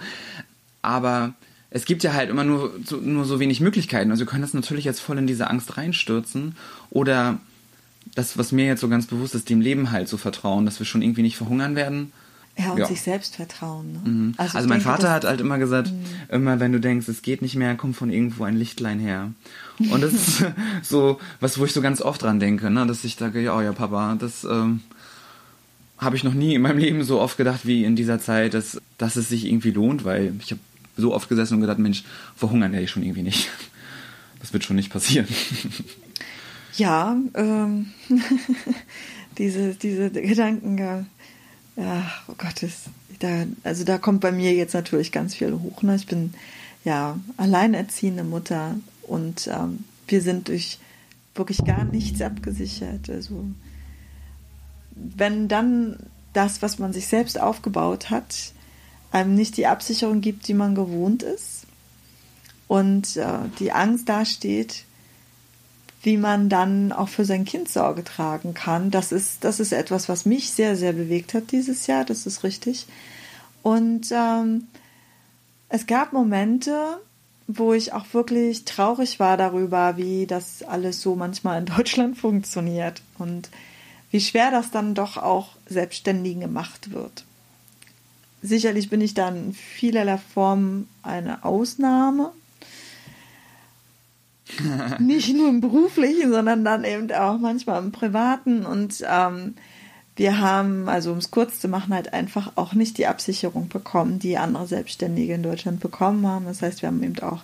[0.81, 1.33] Aber
[1.69, 4.11] es gibt ja halt immer nur so, nur so wenig Möglichkeiten.
[4.11, 6.55] Also wir können das natürlich jetzt voll in diese Angst reinstürzen
[6.89, 7.39] oder
[8.15, 10.85] das, was mir jetzt so ganz bewusst ist, dem Leben halt so vertrauen, dass wir
[10.85, 12.11] schon irgendwie nicht verhungern werden.
[12.57, 12.87] Ja, und Ja.
[12.87, 13.91] sich selbst vertrauen.
[13.93, 14.09] Ne?
[14.09, 14.33] Mhm.
[14.37, 15.91] Also, ich mein denke, Vater hat halt immer gesagt,
[16.29, 19.31] immer wenn du denkst, es geht nicht mehr, kommt von irgendwo ein Lichtlein her.
[19.91, 20.45] Und das ist
[20.81, 22.87] so was, wo ich so ganz oft dran denke, ne?
[22.87, 24.81] dass ich sage, ja, oh ja, Papa, das ähm,
[25.99, 28.81] habe ich noch nie in meinem Leben so oft gedacht wie in dieser Zeit, dass,
[28.97, 30.61] dass es sich irgendwie lohnt, weil ich habe
[30.95, 32.03] so oft gesessen und gedacht, Mensch,
[32.35, 33.49] verhungern werde ich schon irgendwie nicht.
[34.39, 35.27] Das wird schon nicht passieren.
[36.75, 37.87] Ja, ähm,
[39.39, 41.07] diese, diese Gedanken,
[41.77, 42.83] ja, oh Gottes,
[43.19, 45.83] da, also da kommt bei mir jetzt natürlich ganz viel hoch.
[45.83, 45.95] Ne?
[45.95, 46.33] Ich bin
[46.83, 50.79] ja alleinerziehende Mutter und ähm, wir sind durch
[51.35, 53.09] wirklich gar nichts abgesichert.
[53.09, 53.45] Also
[54.95, 55.97] wenn dann
[56.33, 58.53] das, was man sich selbst aufgebaut hat,
[59.11, 61.67] einem nicht die Absicherung gibt, die man gewohnt ist
[62.67, 64.83] und äh, die Angst dasteht,
[66.07, 68.91] wie man dann auch für sein Kind Sorge tragen kann.
[68.91, 72.45] Das ist, das ist etwas, was mich sehr, sehr bewegt hat dieses Jahr, das ist
[72.45, 72.85] richtig.
[73.61, 74.67] Und ähm,
[75.67, 77.01] es gab Momente,
[77.47, 83.01] wo ich auch wirklich traurig war darüber, wie das alles so manchmal in Deutschland funktioniert
[83.17, 83.49] und
[84.09, 87.25] wie schwer das dann doch auch Selbstständigen gemacht wird.
[88.41, 92.31] Sicherlich bin ich dann in vielerlei Form eine Ausnahme,
[94.99, 98.65] nicht nur im beruflichen, sondern dann eben auch manchmal im privaten.
[98.65, 99.55] Und ähm,
[100.15, 104.19] wir haben, also um es kurz zu machen, halt einfach auch nicht die Absicherung bekommen,
[104.19, 106.45] die andere Selbstständige in Deutschland bekommen haben.
[106.45, 107.41] Das heißt, wir haben eben auch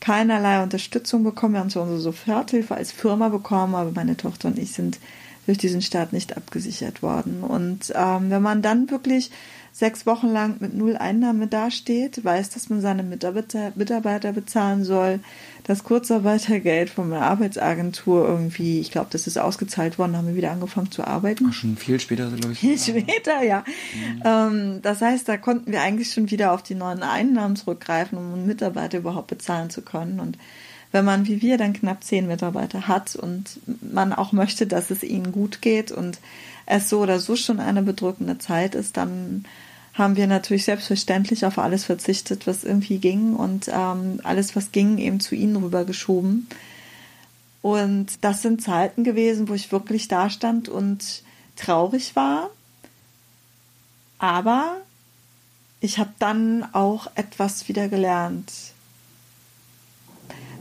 [0.00, 1.54] keinerlei Unterstützung bekommen.
[1.54, 4.98] Wir haben zwar unsere Soforthilfe als Firma bekommen, aber meine Tochter und ich sind
[5.46, 7.42] durch diesen Staat nicht abgesichert worden.
[7.42, 9.30] Und ähm, wenn man dann wirklich
[9.76, 15.20] sechs Wochen lang mit null Einnahme dasteht, weiß, dass man seine Mitarbeiter, Mitarbeiter bezahlen soll,
[15.64, 20.50] das Kurzarbeitergeld von der Arbeitsagentur irgendwie, ich glaube, das ist ausgezahlt worden, haben wir wieder
[20.50, 21.48] angefangen zu arbeiten.
[21.50, 22.60] Ach, schon viel später, glaube ich.
[22.60, 23.64] Viel später, ja.
[24.24, 28.32] Ähm, das heißt, da konnten wir eigentlich schon wieder auf die neuen Einnahmen zurückgreifen, um
[28.32, 30.20] einen Mitarbeiter überhaupt bezahlen zu können.
[30.20, 30.38] Und
[30.90, 35.02] wenn man wie wir dann knapp zehn Mitarbeiter hat und man auch möchte, dass es
[35.02, 36.18] ihnen gut geht und
[36.64, 39.44] es so oder so schon eine bedrückende Zeit ist, dann
[39.96, 44.98] haben wir natürlich selbstverständlich auf alles verzichtet, was irgendwie ging und ähm, alles, was ging,
[44.98, 46.48] eben zu ihnen rübergeschoben.
[47.62, 51.22] Und das sind Zeiten gewesen, wo ich wirklich da stand und
[51.56, 52.50] traurig war.
[54.18, 54.76] Aber
[55.80, 58.52] ich habe dann auch etwas wieder gelernt.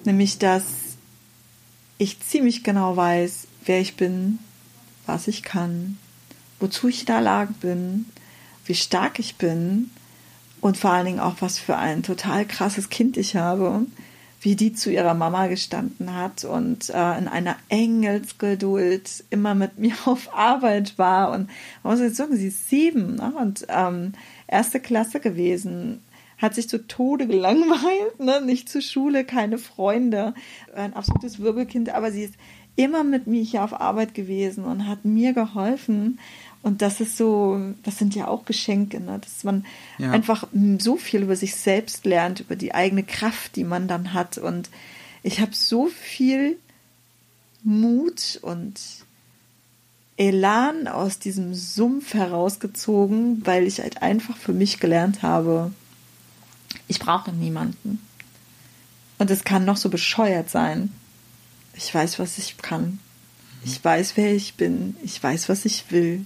[0.06, 0.64] Nämlich, dass
[1.98, 4.40] ich ziemlich genau weiß, wer ich bin,
[5.06, 5.98] was ich kann,
[6.60, 8.06] wozu ich in der Lage bin,
[8.66, 9.90] wie stark ich bin
[10.62, 13.86] und vor allen Dingen auch, was für ein total krasses Kind ich habe,
[14.42, 19.94] wie die zu ihrer Mama gestanden hat und äh, in einer Engelsgeduld immer mit mir
[20.06, 21.32] auf Arbeit war.
[21.32, 21.50] Und
[21.84, 23.34] man muss jetzt sagen, sie ist sieben ne?
[23.40, 24.14] und ähm,
[24.48, 26.02] erste Klasse gewesen,
[26.38, 28.42] hat sich zu Tode gelangweilt, ne?
[28.42, 30.34] nicht zur Schule, keine Freunde,
[30.76, 32.36] ein absolutes Wirbelkind, aber sie ist
[32.76, 36.20] immer mit mir hier auf Arbeit gewesen und hat mir geholfen.
[36.66, 39.20] Und das ist so, das sind ja auch Geschenke, ne?
[39.20, 39.68] dass man
[40.00, 40.10] ja.
[40.10, 40.48] einfach
[40.80, 44.40] so viel über sich selbst lernt, über die eigene Kraft, die man dann hat.
[44.40, 44.72] Und
[45.22, 46.58] ich habe so viel
[47.62, 48.80] Mut und
[50.18, 55.72] Elan aus diesem Sumpf herausgezogen, weil ich halt einfach für mich gelernt habe,
[56.88, 58.00] ich brauche niemanden.
[59.20, 60.92] Und es kann noch so bescheuert sein.
[61.76, 62.98] Ich weiß, was ich kann.
[63.64, 64.96] Ich weiß, wer ich bin.
[65.04, 66.26] Ich weiß, was ich will.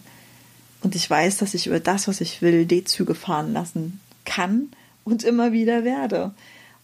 [0.81, 4.69] Und ich weiß, dass ich über das, was ich will, D-Züge fahren lassen kann
[5.03, 6.33] und immer wieder werde.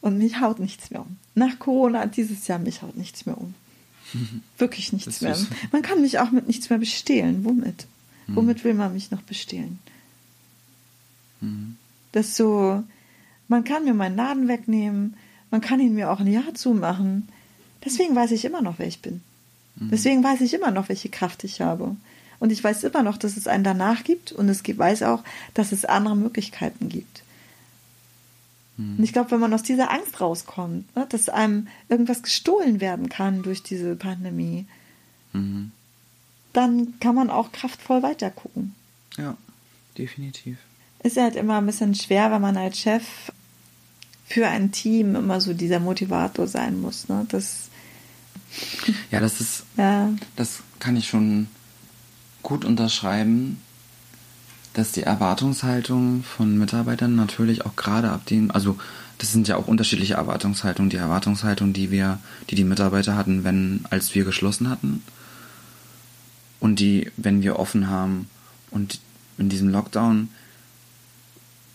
[0.01, 1.17] Und mich haut nichts mehr um.
[1.33, 3.53] Nach Corona dieses Jahr mich haut nichts mehr um.
[4.57, 5.37] Wirklich nichts mehr.
[5.71, 7.43] Man kann mich auch mit nichts mehr bestehlen.
[7.43, 7.87] Womit?
[8.27, 8.35] Mhm.
[8.35, 9.79] Womit will man mich noch bestehlen?
[11.41, 11.77] Mhm.
[12.11, 12.83] Das ist so,
[13.47, 15.15] man kann mir meinen Laden wegnehmen,
[15.51, 17.27] man kann ihn mir auch ein Jahr zumachen.
[17.83, 19.21] Deswegen weiß ich immer noch, wer ich bin.
[19.75, 19.89] Mhm.
[19.91, 21.95] Deswegen weiß ich immer noch, welche Kraft ich habe.
[22.39, 25.71] Und ich weiß immer noch, dass es einen danach gibt und es weiß auch, dass
[25.71, 27.23] es andere Möglichkeiten gibt.
[28.77, 33.07] Und ich glaube, wenn man aus dieser Angst rauskommt, ne, dass einem irgendwas gestohlen werden
[33.07, 34.65] kann durch diese Pandemie,
[35.31, 35.71] mhm.
[36.51, 38.75] dann kann man auch kraftvoll weitergucken.
[39.17, 39.37] Ja,
[39.97, 40.57] definitiv.
[41.03, 43.31] Ist halt immer ein bisschen schwer, wenn man als Chef
[44.27, 47.07] für ein Team immer so dieser Motivator sein muss.
[47.07, 47.25] Ne?
[47.29, 47.69] Das,
[49.09, 50.09] ja, das ist, ja.
[50.35, 51.47] das kann ich schon
[52.45, 53.57] gut unterschreiben
[54.75, 58.77] dass die Erwartungshaltung von Mitarbeitern natürlich auch gerade ab dem, also
[59.17, 60.89] das sind ja auch unterschiedliche Erwartungshaltungen.
[60.89, 65.01] Die Erwartungshaltung, die wir, die die Mitarbeiter hatten, wenn, als wir geschlossen hatten
[66.59, 68.29] und die, wenn wir offen haben
[68.69, 68.99] und
[69.37, 70.29] in diesem Lockdown,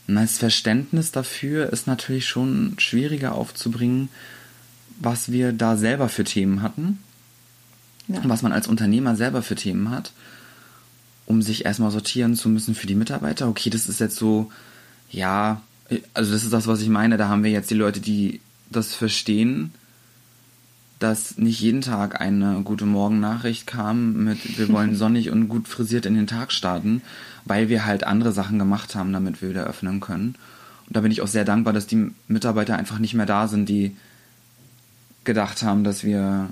[0.06, 4.10] das Verständnis dafür ist natürlich schon schwieriger aufzubringen,
[4.98, 6.98] was wir da selber für Themen hatten,
[8.08, 8.20] ja.
[8.24, 10.12] was man als Unternehmer selber für Themen hat
[11.30, 13.48] um sich erstmal sortieren zu müssen für die Mitarbeiter.
[13.48, 14.50] Okay, das ist jetzt so,
[15.12, 15.62] ja,
[16.12, 17.16] also das ist das, was ich meine.
[17.16, 19.72] Da haben wir jetzt die Leute, die das verstehen,
[20.98, 26.04] dass nicht jeden Tag eine gute Morgen-Nachricht kam mit, wir wollen sonnig und gut frisiert
[26.04, 27.00] in den Tag starten,
[27.44, 30.34] weil wir halt andere Sachen gemacht haben, damit wir wieder öffnen können.
[30.88, 33.68] Und da bin ich auch sehr dankbar, dass die Mitarbeiter einfach nicht mehr da sind,
[33.68, 33.96] die
[35.22, 36.48] gedacht haben, dass wir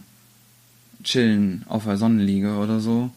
[1.02, 3.10] chillen auf der Sonnenliege oder so,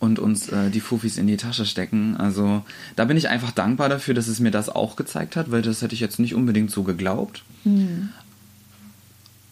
[0.00, 2.16] und uns äh, die Fufis in die Tasche stecken.
[2.16, 2.64] Also
[2.96, 5.82] da bin ich einfach dankbar dafür, dass es mir das auch gezeigt hat, weil das
[5.82, 7.42] hätte ich jetzt nicht unbedingt so geglaubt.
[7.64, 8.08] Mhm.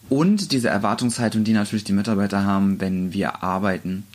[0.09, 4.05] Und diese Erwartungshaltung, die natürlich die Mitarbeiter haben, wenn wir arbeiten.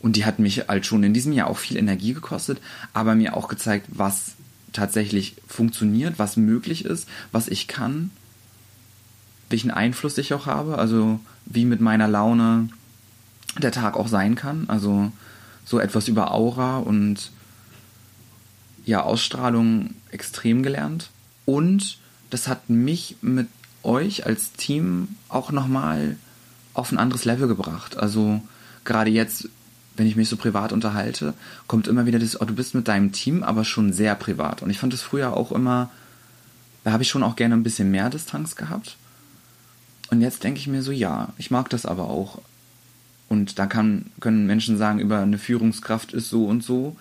[0.00, 2.60] Und die hat mich halt schon in diesem Jahr auch viel Energie gekostet,
[2.92, 4.32] aber mir auch gezeigt, was
[4.72, 8.10] tatsächlich funktioniert, was möglich ist, was ich kann,
[9.48, 12.68] welchen Einfluss ich auch habe, also wie mit meiner Laune
[13.64, 14.64] der Tag auch sein kann.
[14.68, 15.12] Also
[15.64, 17.30] so etwas über Aura und
[18.84, 21.10] ja, Ausstrahlung extrem gelernt.
[21.44, 21.98] Und
[22.30, 23.48] das hat mich mit
[23.82, 26.16] euch als Team auch nochmal
[26.74, 27.96] auf ein anderes Level gebracht.
[27.96, 28.40] Also
[28.84, 29.48] gerade jetzt,
[29.96, 31.34] wenn ich mich so privat unterhalte,
[31.66, 34.62] kommt immer wieder das, oh, du bist mit deinem Team, aber schon sehr privat.
[34.62, 35.90] Und ich fand das früher auch immer,
[36.84, 38.96] da habe ich schon auch gerne ein bisschen mehr Distanz gehabt.
[40.10, 42.40] Und jetzt denke ich mir so, ja, ich mag das aber auch.
[43.28, 46.96] Und da kann, können Menschen sagen, über eine Führungskraft ist so und so.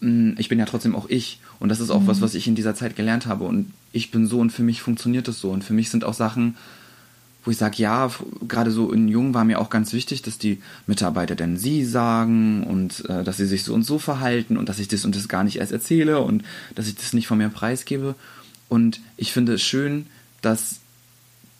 [0.00, 1.40] Mm, ich bin ja trotzdem auch ich.
[1.60, 2.06] Und das ist auch mhm.
[2.06, 3.44] was, was ich in dieser Zeit gelernt habe.
[3.44, 5.50] Und ich bin so und für mich funktioniert das so.
[5.50, 6.56] Und für mich sind auch Sachen,
[7.44, 8.10] wo ich sage, ja,
[8.46, 12.64] gerade so in Jung war mir auch ganz wichtig, dass die Mitarbeiter denn sie sagen
[12.64, 15.28] und äh, dass sie sich so und so verhalten und dass ich das und das
[15.28, 18.14] gar nicht erst erzähle und dass ich das nicht von mir preisgebe.
[18.68, 20.06] Und ich finde es schön,
[20.40, 20.81] dass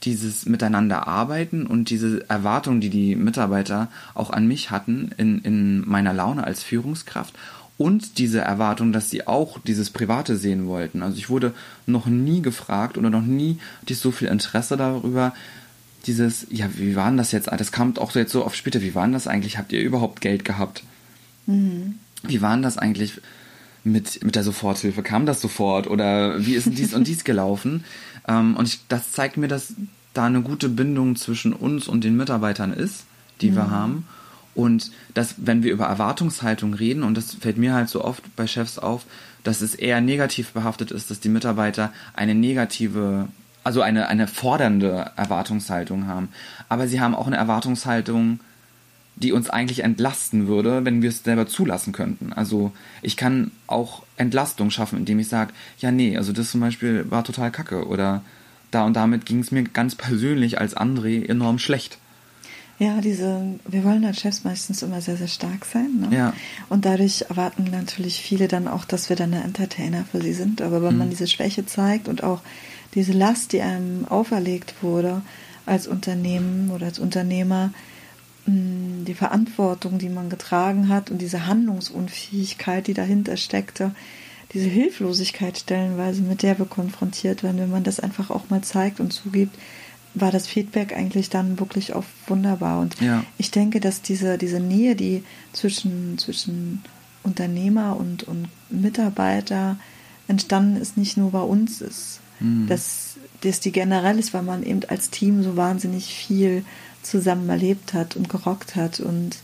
[0.04, 5.88] dieses Miteinander arbeiten und diese Erwartung, die die Mitarbeiter auch an mich hatten in, in
[5.88, 7.34] meiner Laune als Führungskraft
[7.78, 11.02] und diese Erwartung, dass sie auch dieses Private sehen wollten.
[11.02, 11.52] Also ich wurde
[11.86, 15.32] noch nie gefragt oder noch nie hatte so viel Interesse darüber,
[16.06, 17.48] dieses, ja, wie war denn das jetzt?
[17.48, 19.58] Das kam auch jetzt so oft später, wie war denn das eigentlich?
[19.58, 20.82] Habt ihr überhaupt Geld gehabt?
[21.46, 21.98] Mhm.
[22.24, 23.20] Wie war denn das eigentlich
[23.84, 25.02] mit, mit der Soforthilfe?
[25.02, 27.84] Kam das sofort oder wie ist dies und dies gelaufen?
[28.28, 29.74] Ähm, und ich, das zeigt mir, dass
[30.14, 33.04] da eine gute Bindung zwischen uns und den Mitarbeitern ist,
[33.40, 33.56] die mhm.
[33.56, 34.06] wir haben.
[34.54, 38.46] Und dass, wenn wir über Erwartungshaltung reden, und das fällt mir halt so oft bei
[38.46, 39.06] Chefs auf,
[39.44, 43.28] dass es eher negativ behaftet ist, dass die Mitarbeiter eine negative,
[43.64, 46.28] also eine, eine fordernde Erwartungshaltung haben.
[46.68, 48.40] Aber sie haben auch eine Erwartungshaltung,
[49.16, 52.32] die uns eigentlich entlasten würde, wenn wir es selber zulassen könnten.
[52.32, 52.72] Also
[53.02, 57.24] ich kann auch Entlastung schaffen, indem ich sage, ja nee, also das zum Beispiel war
[57.24, 58.22] total kacke oder
[58.70, 61.98] da und damit ging es mir ganz persönlich als André enorm schlecht.
[62.78, 66.00] Ja, diese, wir wollen als Chefs meistens immer sehr, sehr stark sein.
[66.00, 66.16] Ne?
[66.16, 66.32] Ja.
[66.68, 70.62] Und dadurch erwarten natürlich viele dann auch, dass wir dann der Entertainer für sie sind.
[70.62, 70.98] Aber wenn mhm.
[70.98, 72.40] man diese Schwäche zeigt und auch
[72.94, 75.22] diese Last, die einem auferlegt wurde
[75.64, 77.72] als Unternehmen oder als Unternehmer,
[78.46, 83.92] die Verantwortung, die man getragen hat und diese Handlungsunfähigkeit, die dahinter steckte,
[84.52, 89.00] diese Hilflosigkeit stellenweise, mit der wir konfrontiert werden, wenn man das einfach auch mal zeigt
[89.00, 89.56] und zugibt,
[90.14, 92.80] war das Feedback eigentlich dann wirklich auch wunderbar.
[92.80, 93.24] Und ja.
[93.38, 96.82] ich denke, dass diese, diese Nähe, die zwischen, zwischen
[97.22, 99.78] Unternehmer und, und Mitarbeiter
[100.28, 102.66] entstanden ist, nicht nur bei uns ist, mhm.
[102.66, 106.64] dass, dass die generell ist, weil man eben als Team so wahnsinnig viel
[107.02, 109.36] zusammen erlebt hat und gerockt hat und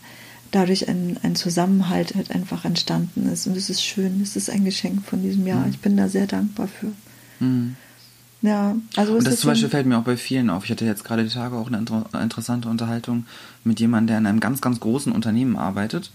[0.50, 3.46] dadurch ein, ein Zusammenhalt halt einfach entstanden ist.
[3.46, 5.64] Und es ist schön, es ist ein Geschenk von diesem Jahr.
[5.64, 5.70] Mhm.
[5.70, 6.92] Ich bin da sehr dankbar für.
[7.40, 7.76] Mhm.
[8.40, 10.64] Ja, also und das zum Beispiel fällt mir auch bei vielen auf.
[10.64, 13.26] Ich hatte jetzt gerade die Tage auch eine inter interessante Unterhaltung
[13.64, 16.12] mit jemandem, der in einem ganz, ganz großen Unternehmen arbeitet,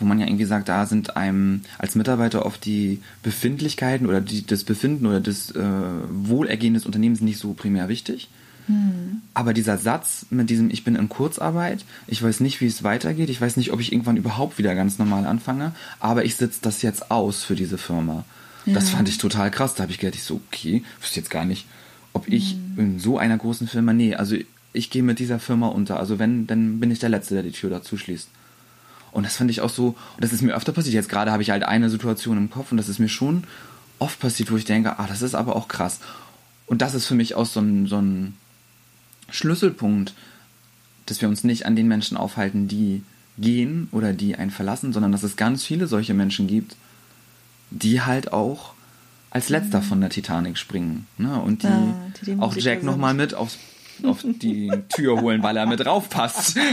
[0.00, 4.44] wo man ja irgendwie sagt, da sind einem als Mitarbeiter oft die Befindlichkeiten oder die,
[4.44, 5.62] das Befinden oder das äh,
[6.10, 8.28] Wohlergehen des Unternehmens nicht so primär wichtig.
[8.70, 9.22] Hm.
[9.34, 13.30] Aber dieser Satz mit diesem, ich bin in Kurzarbeit, ich weiß nicht, wie es weitergeht,
[13.30, 16.82] ich weiß nicht, ob ich irgendwann überhaupt wieder ganz normal anfange, aber ich sitze das
[16.82, 18.24] jetzt aus für diese Firma.
[18.66, 18.74] Ja.
[18.74, 19.74] Das fand ich total krass.
[19.74, 21.66] Da habe ich gedacht, ich so, okay, wüsste jetzt gar nicht,
[22.12, 22.74] ob ich hm.
[22.76, 24.36] in so einer großen Firma, nee, also
[24.72, 25.98] ich gehe mit dieser Firma unter.
[25.98, 28.28] Also wenn, dann bin ich der Letzte, der die Tür dazu schließt.
[29.12, 30.94] Und das fand ich auch so, und das ist mir öfter passiert.
[30.94, 33.44] Jetzt gerade habe ich halt eine Situation im Kopf und das ist mir schon
[33.98, 35.98] oft passiert, wo ich denke, ah, das ist aber auch krass.
[36.66, 38.36] Und das ist für mich auch so ein, so ein
[39.30, 40.14] Schlüsselpunkt,
[41.06, 43.02] dass wir uns nicht an den Menschen aufhalten, die
[43.38, 46.76] gehen oder die einen verlassen, sondern dass es ganz viele solche Menschen gibt,
[47.70, 48.74] die halt auch
[49.30, 51.06] als letzter von der Titanic springen.
[51.16, 51.40] Ne?
[51.40, 51.94] Und die, ja,
[52.26, 53.58] die auch Jack nochmal mit aufs,
[54.04, 56.58] auf die Tür holen, weil er mit draufpasst.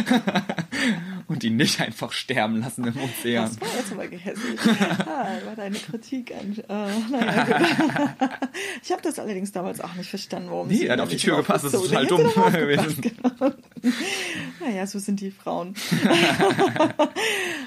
[1.28, 3.50] und ihn nicht einfach sterben lassen im Ozean.
[3.50, 4.60] Das war jetzt mal gehässig.
[5.06, 6.58] Ah, war deine Kritik an.
[6.58, 8.16] Äh, naja,
[8.84, 11.38] ich habe das allerdings damals auch nicht verstanden, warum Nee, er hat auf die Tür
[11.38, 13.02] gepasst, das ist total dumm gewesen.
[13.02, 13.54] Genau.
[14.62, 15.76] Naja, so sind die Frauen.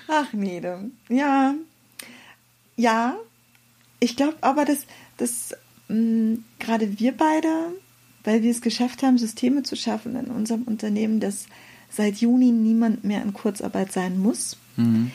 [0.08, 0.90] Ach, Nede.
[1.08, 1.54] Ja.
[2.76, 3.16] Ja.
[4.00, 4.86] Ich glaube aber, dass,
[5.18, 5.54] dass
[5.88, 7.74] mh, gerade wir beide,
[8.24, 11.46] weil wir es geschafft haben, Systeme zu schaffen in unserem Unternehmen, dass
[11.90, 15.10] seit Juni niemand mehr in Kurzarbeit sein muss, mhm.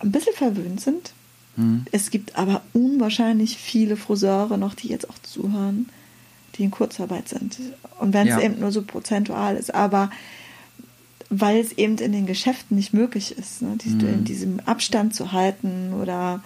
[0.00, 1.12] ein bisschen verwöhnt sind.
[1.56, 1.84] Mhm.
[1.92, 5.88] Es gibt aber unwahrscheinlich viele Friseure noch, die jetzt auch zuhören,
[6.54, 7.58] die in Kurzarbeit sind.
[7.98, 8.38] Und wenn ja.
[8.38, 10.10] es eben nur so prozentual ist, aber
[11.28, 14.08] weil es eben in den Geschäften nicht möglich ist, ne, die, mhm.
[14.08, 16.42] in diesem Abstand zu halten oder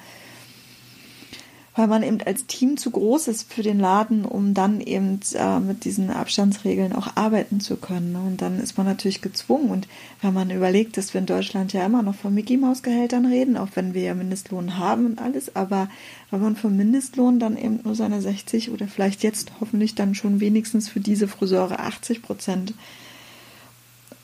[1.77, 5.61] weil man eben als Team zu groß ist für den Laden, um dann eben äh,
[5.61, 8.13] mit diesen Abstandsregeln auch arbeiten zu können.
[8.13, 8.19] Ne?
[8.19, 9.71] Und dann ist man natürlich gezwungen.
[9.71, 9.87] Und
[10.21, 13.57] wenn man überlegt, dass wir in Deutschland ja immer noch von Mickey Maus Gehältern reden,
[13.57, 15.89] auch wenn wir ja Mindestlohn haben und alles, aber
[16.31, 20.41] wenn man vom Mindestlohn dann eben nur seine 60 oder vielleicht jetzt hoffentlich dann schon
[20.41, 22.75] wenigstens für diese Friseure 80 Prozent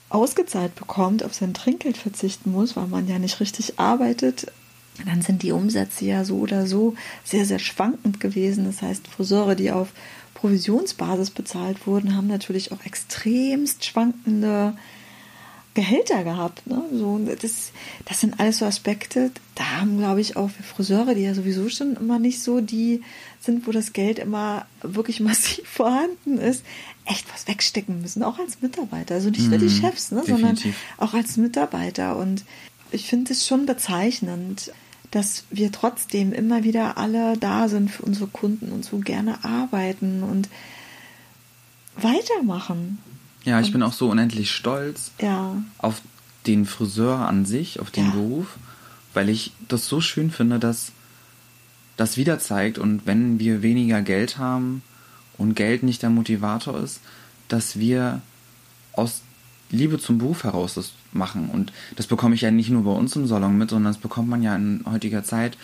[0.09, 4.47] ausgezahlt bekommt, auf sein Trinkgeld verzichten muss, weil man ja nicht richtig arbeitet,
[5.05, 8.65] dann sind die Umsätze ja so oder so sehr, sehr schwankend gewesen.
[8.65, 9.89] Das heißt, Friseure, die auf
[10.33, 14.73] Provisionsbasis bezahlt wurden, haben natürlich auch extremst schwankende
[15.77, 16.65] Gehälter gehabt.
[16.65, 16.81] Ne?
[16.91, 17.71] So, das,
[18.05, 21.95] das sind alles so Aspekte, da haben, glaube ich, auch Friseure, die ja sowieso schon
[21.95, 23.01] immer nicht so die
[23.39, 26.65] sind, wo das Geld immer wirklich massiv vorhanden ist,
[27.05, 29.13] echt was wegstecken müssen, auch als Mitarbeiter.
[29.13, 29.81] Also nicht nur die mhm.
[29.81, 30.57] Chefs, ne, sondern
[30.97, 32.17] auch als Mitarbeiter.
[32.17, 32.43] Und
[32.91, 34.71] ich finde es schon bezeichnend,
[35.11, 40.23] dass wir trotzdem immer wieder alle da sind für unsere Kunden und so gerne arbeiten
[40.23, 40.49] und
[41.95, 42.99] weitermachen.
[43.43, 45.61] Ja, ich und, bin auch so unendlich stolz ja.
[45.77, 46.01] auf
[46.45, 48.11] den Friseur an sich, auf den ja.
[48.11, 48.57] Beruf,
[49.13, 50.91] weil ich das so schön finde, dass
[51.95, 54.83] das wieder zeigt und wenn wir weniger Geld haben
[55.37, 57.01] und Geld nicht der Motivator ist,
[57.47, 58.21] dass wir
[58.93, 59.21] aus
[59.69, 61.49] Liebe zum Beruf heraus das machen.
[61.49, 64.29] Und das bekomme ich ja nicht nur bei uns im Salon mit, sondern das bekommt
[64.29, 65.57] man ja in heutiger Zeit.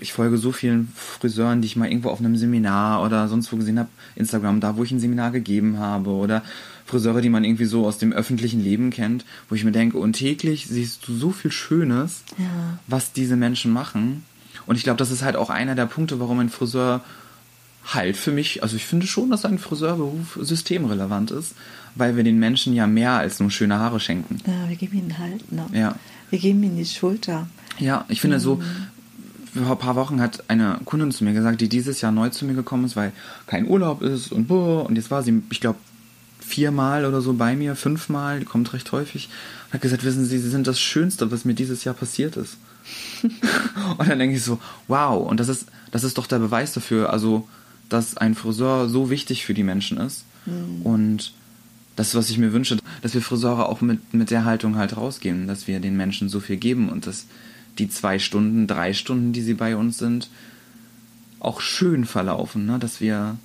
[0.00, 3.56] Ich folge so vielen Friseuren, die ich mal irgendwo auf einem Seminar oder sonst wo
[3.56, 6.42] gesehen habe, Instagram, da wo ich ein Seminar gegeben habe oder
[6.84, 10.14] Friseure, die man irgendwie so aus dem öffentlichen Leben kennt, wo ich mir denke, und
[10.14, 12.78] täglich siehst du so viel Schönes, ja.
[12.86, 14.24] was diese Menschen machen.
[14.66, 17.02] Und ich glaube, das ist halt auch einer der Punkte, warum ein Friseur
[17.86, 21.54] halt für mich, also ich finde schon, dass ein Friseurberuf systemrelevant ist,
[21.94, 24.38] weil wir den Menschen ja mehr als nur schöne Haare schenken.
[24.46, 25.66] Ja, wir geben ihnen Halt, ne?
[25.72, 25.94] Ja.
[26.30, 27.46] Wir geben ihnen die Schulter.
[27.78, 28.60] Ja, ich finde so,
[29.54, 32.44] vor ein paar Wochen hat eine Kundin zu mir gesagt, die dieses Jahr neu zu
[32.44, 33.12] mir gekommen ist, weil
[33.46, 35.78] kein Urlaub ist und boah, und jetzt war sie, ich glaube,
[36.40, 39.28] viermal oder so bei mir, fünfmal, die kommt recht häufig,
[39.66, 42.58] und hat gesagt, wissen Sie, Sie sind das Schönste, was mir dieses Jahr passiert ist.
[43.22, 47.10] und dann denke ich so, wow, und das ist, das ist doch der Beweis dafür,
[47.10, 47.48] also,
[47.88, 50.24] dass ein Friseur so wichtig für die Menschen ist.
[50.82, 51.32] Und
[51.96, 55.46] das, was ich mir wünsche, dass wir Friseure auch mit, mit der Haltung halt rausgehen,
[55.46, 57.26] dass wir den Menschen so viel geben und dass
[57.78, 60.28] die zwei Stunden, drei Stunden, die sie bei uns sind,
[61.40, 62.78] auch schön verlaufen, ne?
[62.78, 63.36] dass wir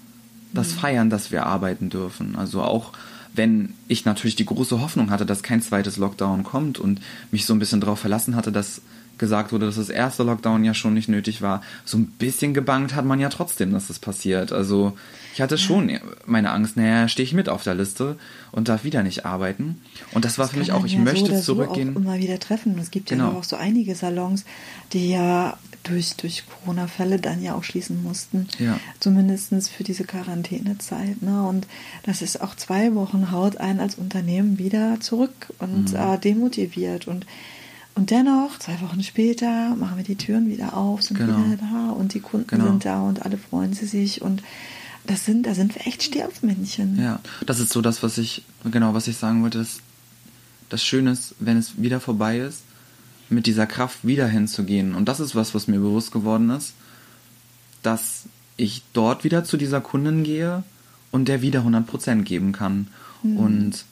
[0.54, 2.36] das feiern, dass wir arbeiten dürfen.
[2.36, 2.94] Also auch
[3.34, 7.00] wenn ich natürlich die große Hoffnung hatte, dass kein zweites Lockdown kommt und
[7.32, 8.82] mich so ein bisschen darauf verlassen hatte, dass
[9.20, 11.62] gesagt wurde, dass das erste Lockdown ja schon nicht nötig war.
[11.86, 14.52] So ein bisschen gebangt hat man ja trotzdem, dass das passiert.
[14.52, 14.94] Also
[15.34, 15.92] ich hatte schon
[16.26, 18.18] meine Angst, naja, stehe ich mit auf der Liste
[18.52, 19.80] und darf wieder nicht arbeiten.
[20.14, 21.94] Und das war Das für mich auch, ich ja möchte so zurückgehen.
[21.94, 22.74] So auch immer wieder treffen.
[22.74, 23.32] Und es gibt Genau.
[23.32, 24.46] ja auch so einige Salons,
[24.94, 28.48] die ja durch, durch Corona-Fälle dann ja auch schließen mussten.
[28.60, 28.80] Ja.
[29.00, 31.22] Zumindest für diese Quarantänezeit.
[31.22, 31.44] Ne?
[31.48, 31.68] Und
[32.04, 35.96] das ist auch zwei Wochen haut einen als Unternehmen wieder zurück und Mhm.
[35.96, 37.08] äh, demotiviert.
[37.08, 37.26] Und,
[38.00, 41.38] und dennoch, zwei Wochen später, machen wir die Türen wieder auf, sind Genau.
[41.46, 42.66] wieder da und die Kunden Genau.
[42.68, 44.22] sind da und alle freuen sie sich.
[44.22, 44.42] Und
[45.06, 46.98] das sind, da sind wir echt Stehaufmännchen.
[46.98, 49.80] Ja, das ist so das, was ich, genau, was ich sagen wollte, dass
[50.70, 52.62] das Schöne ist, wenn es wieder vorbei ist,
[53.30, 54.96] mit dieser Kraft wieder hinzugehen.
[54.96, 56.74] Und das ist was, was mir bewusst geworden ist,
[57.84, 58.24] dass
[58.56, 60.64] ich dort wieder zu dieser Kundin gehe
[61.12, 62.88] und der wieder 100% geben kann.
[63.24, 63.84] Und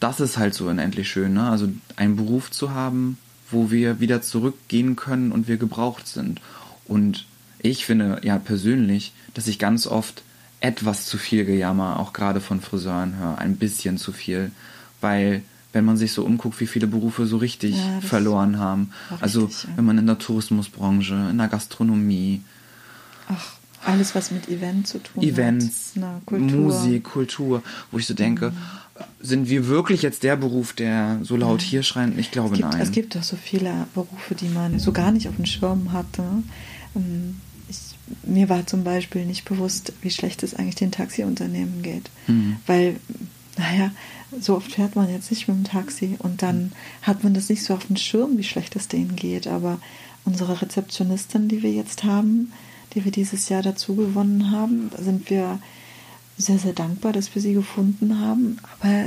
[0.00, 1.48] das ist halt so unendlich schön, ne?
[1.48, 3.18] Also einen Beruf zu haben,
[3.50, 6.40] wo wir wieder zurückgehen können und wir gebraucht sind.
[6.86, 7.26] Und
[7.58, 10.22] ich finde ja persönlich, dass ich ganz oft
[10.60, 14.50] etwas zu viel Gejammer, auch gerade von Friseuren höre, ein bisschen zu viel,
[15.00, 15.42] weil
[15.72, 18.92] wenn man sich so umguckt, wie viele Berufe so richtig Ja, verloren haben.
[19.20, 19.76] Also richtig, ja.
[19.76, 22.40] wenn man in der Tourismusbranche, in der Gastronomie,
[23.28, 26.26] Ach, alles, was mit Event zu tun Events, hat.
[26.26, 26.60] Kultur.
[26.60, 28.52] Musik, Kultur, wo ich so denke,
[29.20, 32.12] sind wir wirklich jetzt der Beruf, der so laut hier schreit?
[32.16, 32.80] Ich glaube Es gibt, nein.
[32.80, 36.22] es gibt doch so viele Berufe, die man so gar nicht auf dem Schirm hatte.
[36.94, 37.36] Ähm,
[37.68, 37.78] Ich,
[38.24, 42.08] mir war zum Beispiel nicht bewusst, wie schlecht es eigentlich den Taxiunternehmen geht.
[42.28, 42.56] Mhm.
[42.66, 42.96] Weil,
[43.58, 43.90] naja,
[44.40, 46.72] so oft fährt man jetzt nicht mit dem Taxi und dann
[47.02, 49.46] hat man das nicht so auf dem Schirm, wie schlecht es denen geht.
[49.46, 49.78] Aber
[50.24, 52.52] unsere Rezeptionistin, die wir jetzt haben,
[52.96, 55.60] die wir dieses Jahr dazu gewonnen haben, da sind wir
[56.38, 58.58] sehr, sehr dankbar, dass wir sie gefunden haben.
[58.80, 59.06] Aber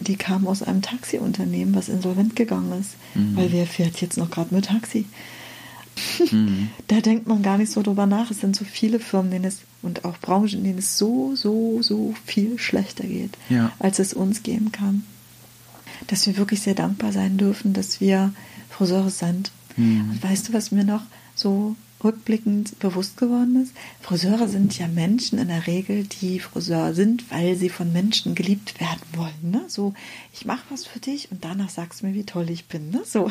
[0.00, 2.92] die kam aus einem Taxiunternehmen, was insolvent gegangen ist.
[3.14, 3.36] Mhm.
[3.36, 5.06] Weil wer fährt jetzt noch gerade mit Taxi?
[6.30, 6.70] Mhm.
[6.88, 8.30] Da denkt man gar nicht so drüber nach.
[8.30, 11.82] Es sind so viele Firmen, denen es und auch Branchen, in denen es so, so,
[11.82, 13.72] so viel schlechter geht, Ja.
[13.78, 15.04] als es uns gehen kann.
[16.06, 18.32] Dass wir wirklich sehr dankbar sein dürfen, dass wir
[18.70, 19.50] Friseure sind.
[19.76, 20.10] Mhm.
[20.10, 21.02] Und weißt du, was mir noch
[21.34, 23.74] so rückblickend bewusst geworden ist?
[24.00, 28.80] Friseure sind ja Menschen in der Regel, die Friseur sind, weil sie von Menschen geliebt
[28.80, 29.50] werden wollen.
[29.50, 29.64] Ne?
[29.68, 29.94] So,
[30.32, 32.90] ich mache was für dich und danach sagst du mir, wie toll ich bin.
[32.90, 33.02] Ne?
[33.04, 33.30] So.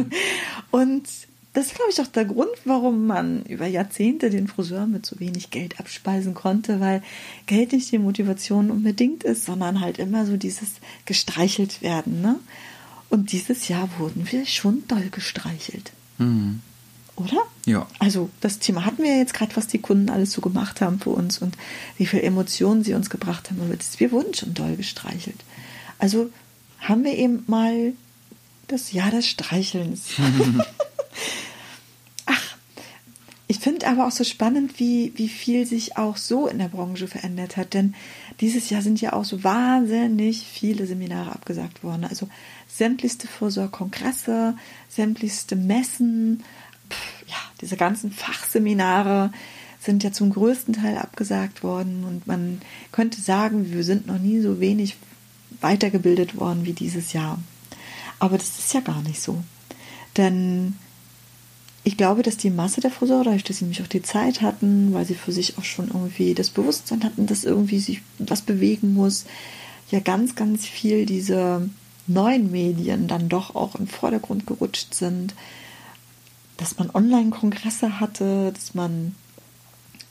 [0.70, 1.08] und
[1.54, 5.18] das ist, glaube ich, auch der Grund, warum man über Jahrzehnte den Friseur mit so
[5.18, 7.02] wenig Geld abspeisen konnte, weil
[7.46, 12.20] Geld nicht die Motivation unbedingt ist, sondern halt immer so dieses gestreichelt werden.
[12.20, 12.38] Ne?
[13.08, 15.92] Und dieses Jahr wurden wir schon doll gestreichelt.
[16.18, 16.60] Mhm.
[17.18, 17.44] Oder?
[17.66, 17.86] Ja.
[17.98, 21.00] Also das Thema hatten wir ja jetzt gerade, was die Kunden alles so gemacht haben
[21.00, 21.56] für uns und
[21.96, 23.60] wie viel Emotionen sie uns gebracht haben.
[23.98, 25.40] Wir wurden schon doll gestreichelt.
[25.98, 26.30] Also
[26.78, 27.92] haben wir eben mal
[28.68, 30.10] das Jahr des Streichelns.
[32.26, 32.56] Ach,
[33.48, 37.08] ich finde aber auch so spannend, wie, wie viel sich auch so in der Branche
[37.08, 37.74] verändert hat.
[37.74, 37.96] Denn
[38.40, 42.04] dieses Jahr sind ja auch so wahnsinnig viele Seminare abgesagt worden.
[42.04, 42.28] Also
[42.68, 44.56] sämtlichste Vorsorgkongresse,
[44.88, 46.44] sämtlichste Messen,
[47.60, 49.32] diese ganzen Fachseminare
[49.80, 52.04] sind ja zum größten Teil abgesagt worden.
[52.04, 52.60] Und man
[52.92, 54.96] könnte sagen, wir sind noch nie so wenig
[55.60, 57.38] weitergebildet worden wie dieses Jahr.
[58.18, 59.42] Aber das ist ja gar nicht so.
[60.16, 60.74] Denn
[61.84, 64.92] ich glaube, dass die Masse der Friseure, dadurch, dass sie nämlich auch die Zeit hatten,
[64.92, 68.94] weil sie für sich auch schon irgendwie das Bewusstsein hatten, dass irgendwie sich was bewegen
[68.94, 69.24] muss,
[69.90, 71.68] ja ganz, ganz viel diese
[72.06, 75.34] neuen Medien dann doch auch im Vordergrund gerutscht sind,
[76.58, 79.14] dass man Online-Kongresse hatte, dass man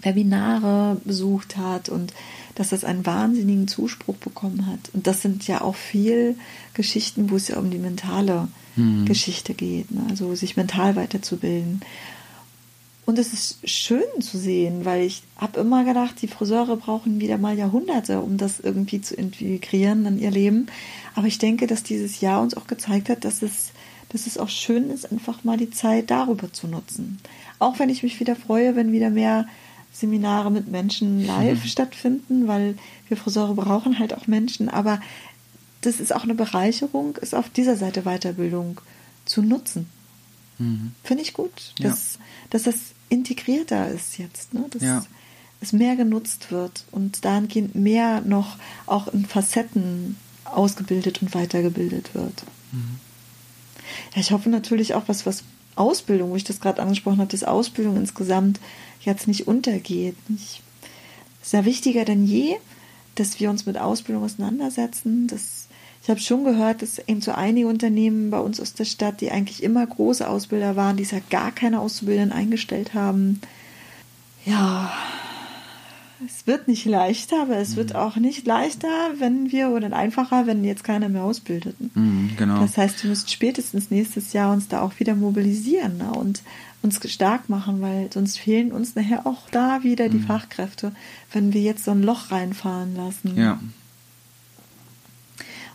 [0.02, 2.14] Webinare besucht hat und
[2.56, 4.80] dass das einen wahnsinnigen Zuspruch bekommen hat.
[4.94, 6.36] Und das sind ja auch viel
[6.74, 9.06] Geschichten, wo es ja um die mentale Mhm.
[9.06, 10.06] Geschichte geht, ne?
[10.10, 11.82] also sich mental weiterzubilden.
[13.06, 17.38] Und es ist schön zu sehen, weil ich habe immer gedacht, die Friseure brauchen wieder
[17.38, 20.68] mal Jahrhunderte, um das irgendwie zu integrieren in ihr Leben.
[21.16, 23.72] Aber ich denke, dass dieses Jahr uns auch gezeigt hat, dass es,
[24.10, 27.20] dass es auch schön ist, einfach mal die Zeit darüber zu nutzen.
[27.60, 29.48] Auch wenn ich mich wieder freue, wenn wieder mehr
[29.92, 31.68] Seminare mit Menschen live mhm.
[31.68, 32.78] stattfinden, weil
[33.08, 34.70] wir Friseure brauchen halt auch Menschen.
[34.70, 35.02] Aber
[35.82, 38.82] das ist auch eine Bereicherung, ist auf dieser Seite Weiterbildung
[39.26, 39.88] zu nutzen.
[40.60, 40.92] Mhm.
[41.04, 42.22] Finde ich gut, dass, ja.
[42.50, 42.76] dass das
[43.10, 44.66] integrierter ist jetzt, ne?
[44.70, 45.06] dass ja.
[45.62, 52.44] es mehr genutzt wird und dahingehend mehr noch auch in Facetten ausgebildet und weitergebildet wird.
[52.72, 53.00] Mhm.
[54.16, 55.44] Ja, ich hoffe natürlich auch, was, was
[55.76, 58.60] Ausbildung, wo ich das gerade angesprochen habe, dass Ausbildung insgesamt
[59.02, 60.16] jetzt nicht untergeht.
[60.34, 60.60] Es
[61.48, 62.56] ist ja wichtiger denn je,
[63.16, 65.68] dass wir uns mit Ausbildung auseinandersetzen, dass
[66.08, 69.30] ich habe schon gehört, dass eben so einige Unternehmen bei uns aus der Stadt, die
[69.30, 73.42] eigentlich immer große Ausbilder waren, die ja gar keine Auszubildenden eingestellt haben.
[74.46, 74.94] Ja,
[76.26, 77.76] es wird nicht leichter, aber es mhm.
[77.78, 78.88] wird auch nicht leichter,
[79.20, 81.76] wenn wir, oder einfacher, wenn jetzt keiner mehr ausbildet.
[81.96, 82.60] Mhm, genau.
[82.60, 86.42] Das heißt, wir müssen spätestens nächstes Jahr uns da auch wieder mobilisieren ne, und
[86.82, 90.26] uns stark machen, weil sonst fehlen uns nachher auch da wieder die mhm.
[90.26, 90.92] Fachkräfte,
[91.34, 93.38] wenn wir jetzt so ein Loch reinfahren lassen.
[93.38, 93.60] Ja.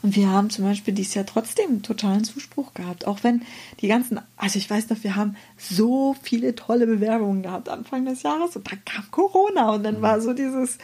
[0.03, 3.07] Und wir haben zum Beispiel dieses Jahr trotzdem totalen Zuspruch gehabt.
[3.07, 3.43] Auch wenn
[3.81, 8.23] die ganzen, also ich weiß noch, wir haben so viele tolle Bewerbungen gehabt Anfang des
[8.25, 10.79] Jahres und dann kam Corona und dann war so dieses,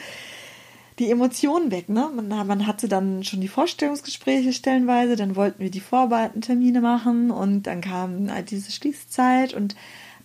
[0.98, 1.88] die Emotionen weg.
[1.88, 2.10] Ne?
[2.14, 7.64] Man, man hatte dann schon die Vorstellungsgespräche stellenweise, dann wollten wir die Vorbereitentermine machen und
[7.64, 9.74] dann kam halt diese Schließzeit und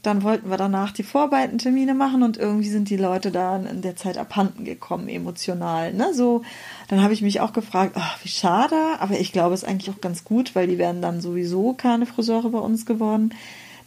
[0.03, 3.95] dann wollten wir danach die Vorbereitentermine machen und irgendwie sind die Leute da in der
[3.95, 5.93] Zeit abhanden gekommen, emotional.
[5.93, 6.13] Ne?
[6.13, 6.43] So,
[6.89, 9.89] dann habe ich mich auch gefragt, ach, wie schade, aber ich glaube, es ist eigentlich
[9.95, 13.33] auch ganz gut, weil die wären dann sowieso keine Friseure bei uns geworden.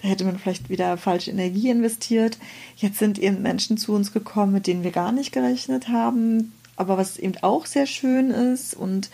[0.01, 2.39] Da hätte man vielleicht wieder falsche Energie investiert.
[2.77, 6.53] Jetzt sind eben Menschen zu uns gekommen, mit denen wir gar nicht gerechnet haben.
[6.77, 9.11] Aber was eben auch sehr schön ist und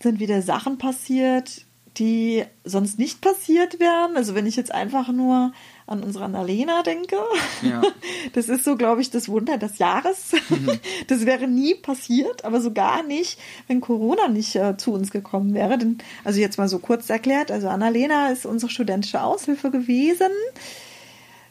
[0.00, 1.62] sind wieder Sachen passiert,
[1.96, 4.16] die sonst nicht passiert wären.
[4.16, 5.52] Also wenn ich jetzt einfach nur
[5.88, 7.16] an unsere Annalena denke.
[7.62, 7.82] Ja.
[8.34, 10.32] Das ist so, glaube ich, das Wunder des Jahres.
[10.50, 10.78] Mhm.
[11.06, 15.54] Das wäre nie passiert, aber so gar nicht, wenn Corona nicht äh, zu uns gekommen
[15.54, 15.78] wäre.
[15.78, 20.30] Denn, also jetzt mal so kurz erklärt, also Annalena ist unsere studentische Aushilfe gewesen.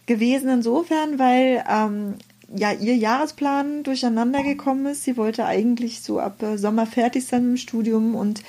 [0.05, 2.15] Gewesen insofern, weil ähm,
[2.55, 5.03] ja ihr Jahresplan durcheinander gekommen ist.
[5.03, 8.41] Sie wollte eigentlich so ab äh, Sommer fertig sein im Studium und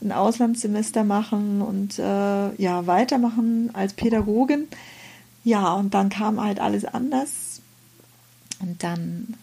[0.00, 4.68] ein Auslandssemester machen und äh, ja weitermachen als Pädagogin.
[5.44, 7.60] Ja, und dann kam halt alles anders.
[8.60, 9.34] Und dann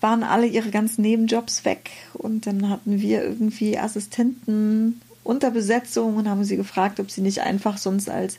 [0.00, 1.90] waren alle ihre ganzen Nebenjobs weg.
[2.14, 7.40] Und dann hatten wir irgendwie Assistenten unter Besetzung und haben sie gefragt, ob sie nicht
[7.40, 8.38] einfach sonst als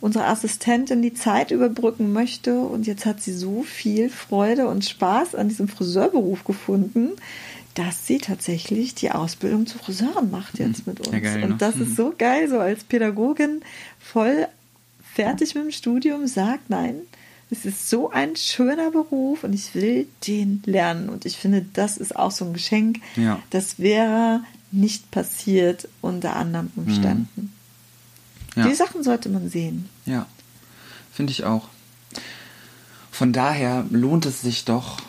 [0.00, 2.60] unsere Assistentin die Zeit überbrücken möchte.
[2.60, 7.12] Und jetzt hat sie so viel Freude und Spaß an diesem Friseurberuf gefunden,
[7.74, 11.12] dass sie tatsächlich die Ausbildung zur Friseurin macht jetzt mit uns.
[11.12, 11.56] Ja, geil, und ne?
[11.58, 13.62] das ist so geil, so als Pädagogin
[14.00, 14.48] voll
[15.18, 17.00] fertig mit dem Studium, sagt, nein,
[17.50, 21.08] es ist so ein schöner Beruf und ich will den lernen.
[21.08, 23.00] Und ich finde, das ist auch so ein Geschenk.
[23.16, 23.40] Ja.
[23.50, 27.52] Das wäre nicht passiert unter anderen Umständen.
[28.54, 28.62] Mhm.
[28.62, 28.68] Ja.
[28.68, 29.88] Die Sachen sollte man sehen.
[30.06, 30.26] Ja,
[31.12, 31.68] finde ich auch.
[33.10, 35.00] Von daher lohnt es sich doch,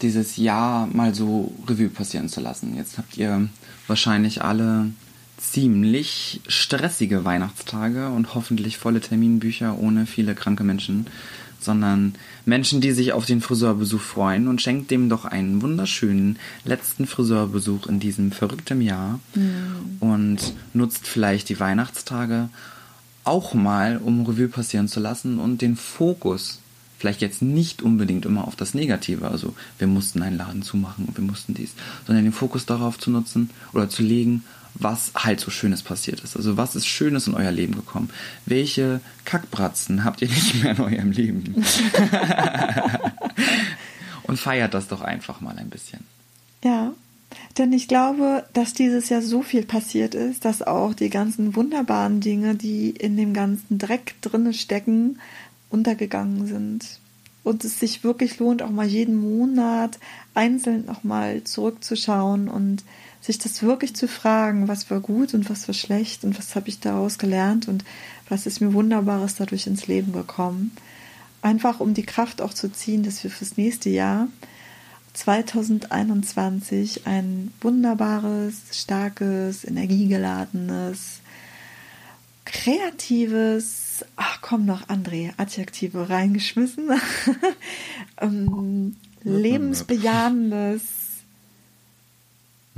[0.00, 2.74] dieses Jahr mal so Revue passieren zu lassen.
[2.74, 3.50] Jetzt habt ihr
[3.86, 4.92] wahrscheinlich alle
[5.38, 11.06] ziemlich stressige Weihnachtstage und hoffentlich volle Terminbücher ohne viele kranke Menschen,
[11.60, 12.14] sondern
[12.44, 17.86] Menschen, die sich auf den Friseurbesuch freuen und schenkt dem doch einen wunderschönen letzten Friseurbesuch
[17.86, 19.96] in diesem verrückten Jahr mhm.
[20.00, 20.38] und
[20.74, 22.48] nutzt vielleicht die Weihnachtstage
[23.24, 26.60] auch mal, um Revue passieren zu lassen und den Fokus
[26.98, 31.16] vielleicht jetzt nicht unbedingt immer auf das Negative, also wir mussten einen Laden zumachen und
[31.16, 31.74] wir mussten dies,
[32.06, 34.42] sondern den Fokus darauf zu nutzen oder zu legen,
[34.80, 36.36] was halt so Schönes passiert ist.
[36.36, 38.10] Also was ist Schönes in euer Leben gekommen?
[38.46, 41.54] Welche Kackbratzen habt ihr nicht mehr in eurem Leben?
[44.22, 46.00] Und feiert das doch einfach mal ein bisschen.
[46.62, 46.92] Ja,
[47.56, 52.20] denn ich glaube, dass dieses Jahr so viel passiert ist, dass auch die ganzen wunderbaren
[52.20, 55.18] Dinge, die in dem ganzen Dreck drinne stecken,
[55.70, 57.00] untergegangen sind.
[57.44, 59.98] Und es sich wirklich lohnt, auch mal jeden Monat
[60.34, 62.84] einzeln nochmal zurückzuschauen und
[63.20, 66.68] sich das wirklich zu fragen, was war gut und was war schlecht und was habe
[66.68, 67.84] ich daraus gelernt und
[68.28, 70.72] was ist mir Wunderbares dadurch ins Leben gekommen.
[71.42, 74.28] Einfach um die Kraft auch zu ziehen, dass wir fürs nächste Jahr
[75.14, 81.20] 2021 ein wunderbares, starkes, energiegeladenes,
[82.44, 86.90] kreatives, ach komm noch, André, Adjektive reingeschmissen,
[88.20, 90.82] ähm, lebensbejahendes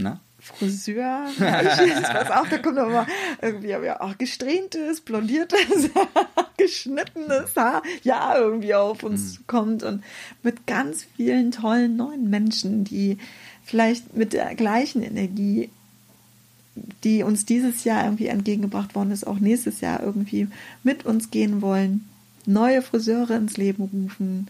[0.01, 0.20] Na?
[0.41, 1.26] Friseur.
[1.38, 3.07] Weiß auch, da kommt aber
[3.43, 5.91] irgendwie aber ja auch gesträhntes, blondiertes,
[6.57, 9.47] geschnittenes Haar, ja, irgendwie auf uns mhm.
[9.47, 10.03] kommt und
[10.43, 13.18] mit ganz vielen tollen neuen Menschen, die
[13.64, 15.70] vielleicht mit der gleichen Energie,
[17.05, 20.49] die uns dieses Jahr irgendwie entgegengebracht worden ist, auch nächstes Jahr irgendwie
[20.82, 22.09] mit uns gehen wollen,
[22.47, 24.49] neue Friseure ins Leben rufen,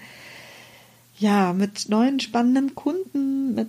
[1.19, 3.69] ja, mit neuen spannenden Kunden, mit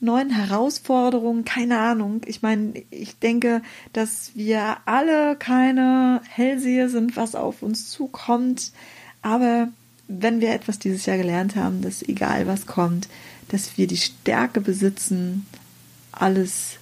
[0.00, 2.22] neuen Herausforderungen, keine Ahnung.
[2.26, 8.72] Ich meine, ich denke, dass wir alle keine Hellseher sind, was auf uns zukommt.
[9.22, 9.68] Aber
[10.08, 13.08] wenn wir etwas dieses Jahr gelernt haben, dass egal was kommt,
[13.48, 15.46] dass wir die Stärke besitzen,
[16.12, 16.78] alles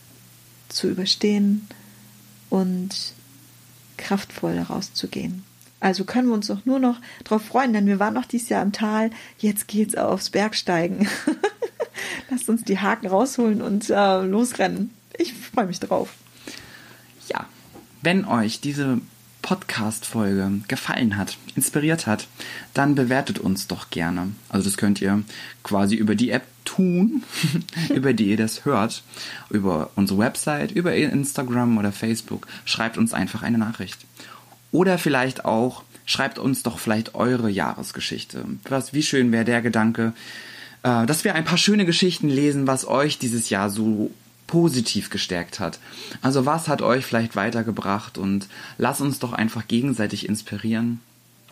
[0.69, 1.67] zu überstehen
[2.51, 3.15] und
[3.97, 5.45] kraftvoll rauszugehen.
[5.81, 8.63] Also können wir uns doch nur noch darauf freuen, denn wir waren noch dieses Jahr
[8.63, 9.11] im Tal.
[9.39, 11.09] Jetzt geht's aufs Bergsteigen.
[12.31, 14.91] Lasst uns die Haken rausholen und äh, losrennen.
[15.17, 16.15] Ich freue mich drauf.
[17.29, 17.47] Ja,
[18.03, 19.01] wenn euch diese
[19.43, 22.29] Podcast-Folge gefallen hat, inspiriert hat,
[22.75, 24.33] dann bewertet uns doch gerne.
[24.49, 25.23] Also das könnt ihr
[25.63, 27.23] quasi über die App tun,
[27.89, 29.03] über die ihr das hört,
[29.49, 32.47] über unsere Website, über Instagram oder Facebook.
[32.67, 33.99] Schreibt uns einfach eine Nachricht.
[34.71, 38.45] Oder vielleicht auch, schreibt uns doch vielleicht eure Jahresgeschichte.
[38.69, 40.13] Was, wie schön wäre der Gedanke,
[40.83, 44.11] äh, dass wir ein paar schöne Geschichten lesen, was euch dieses Jahr so
[44.47, 45.79] positiv gestärkt hat.
[46.23, 48.49] Also was hat euch vielleicht weitergebracht und
[48.79, 51.01] lasst uns doch einfach gegenseitig inspirieren.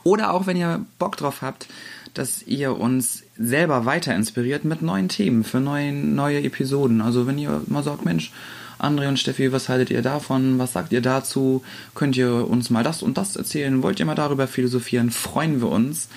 [0.02, 1.68] Oder auch wenn ihr Bock drauf habt,
[2.14, 7.02] dass ihr uns selber weiter inspiriert mit neuen Themen für neue, neue Episoden.
[7.02, 8.32] Also wenn ihr mal sagt, Mensch,
[8.78, 10.58] André und Steffi, was haltet ihr davon?
[10.58, 11.62] Was sagt ihr dazu?
[11.94, 13.82] Könnt ihr uns mal das und das erzählen?
[13.82, 15.10] Wollt ihr mal darüber philosophieren?
[15.10, 16.08] Freuen wir uns,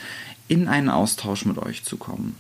[0.47, 2.36] in einen Austausch mit euch zu kommen.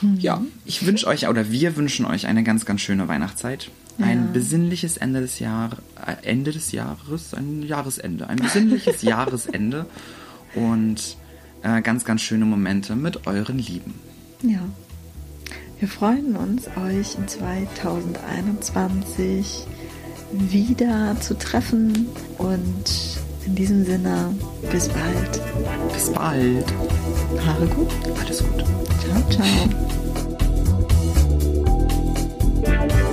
[0.00, 0.16] Mhm.
[0.18, 3.70] Ja, ich wünsche euch oder wir wünschen euch eine ganz, ganz schöne Weihnachtszeit.
[3.98, 4.06] Ja.
[4.06, 9.84] Ein besinnliches Ende des Jahres, äh, Ende des Jahres, ein Jahresende, ein besinnliches Jahresende
[10.54, 11.18] und
[11.62, 13.94] äh, ganz, ganz schöne Momente mit euren Lieben.
[14.42, 14.60] Ja.
[15.80, 19.66] Wir freuen uns, euch in 2021
[20.32, 23.18] wieder zu treffen und
[23.48, 24.34] in diesem Sinne,
[24.70, 25.40] bis bald.
[25.94, 26.66] Bis bald.
[27.46, 27.88] Haare gut.
[28.20, 28.62] Alles gut.
[29.00, 29.46] Ciao, ciao.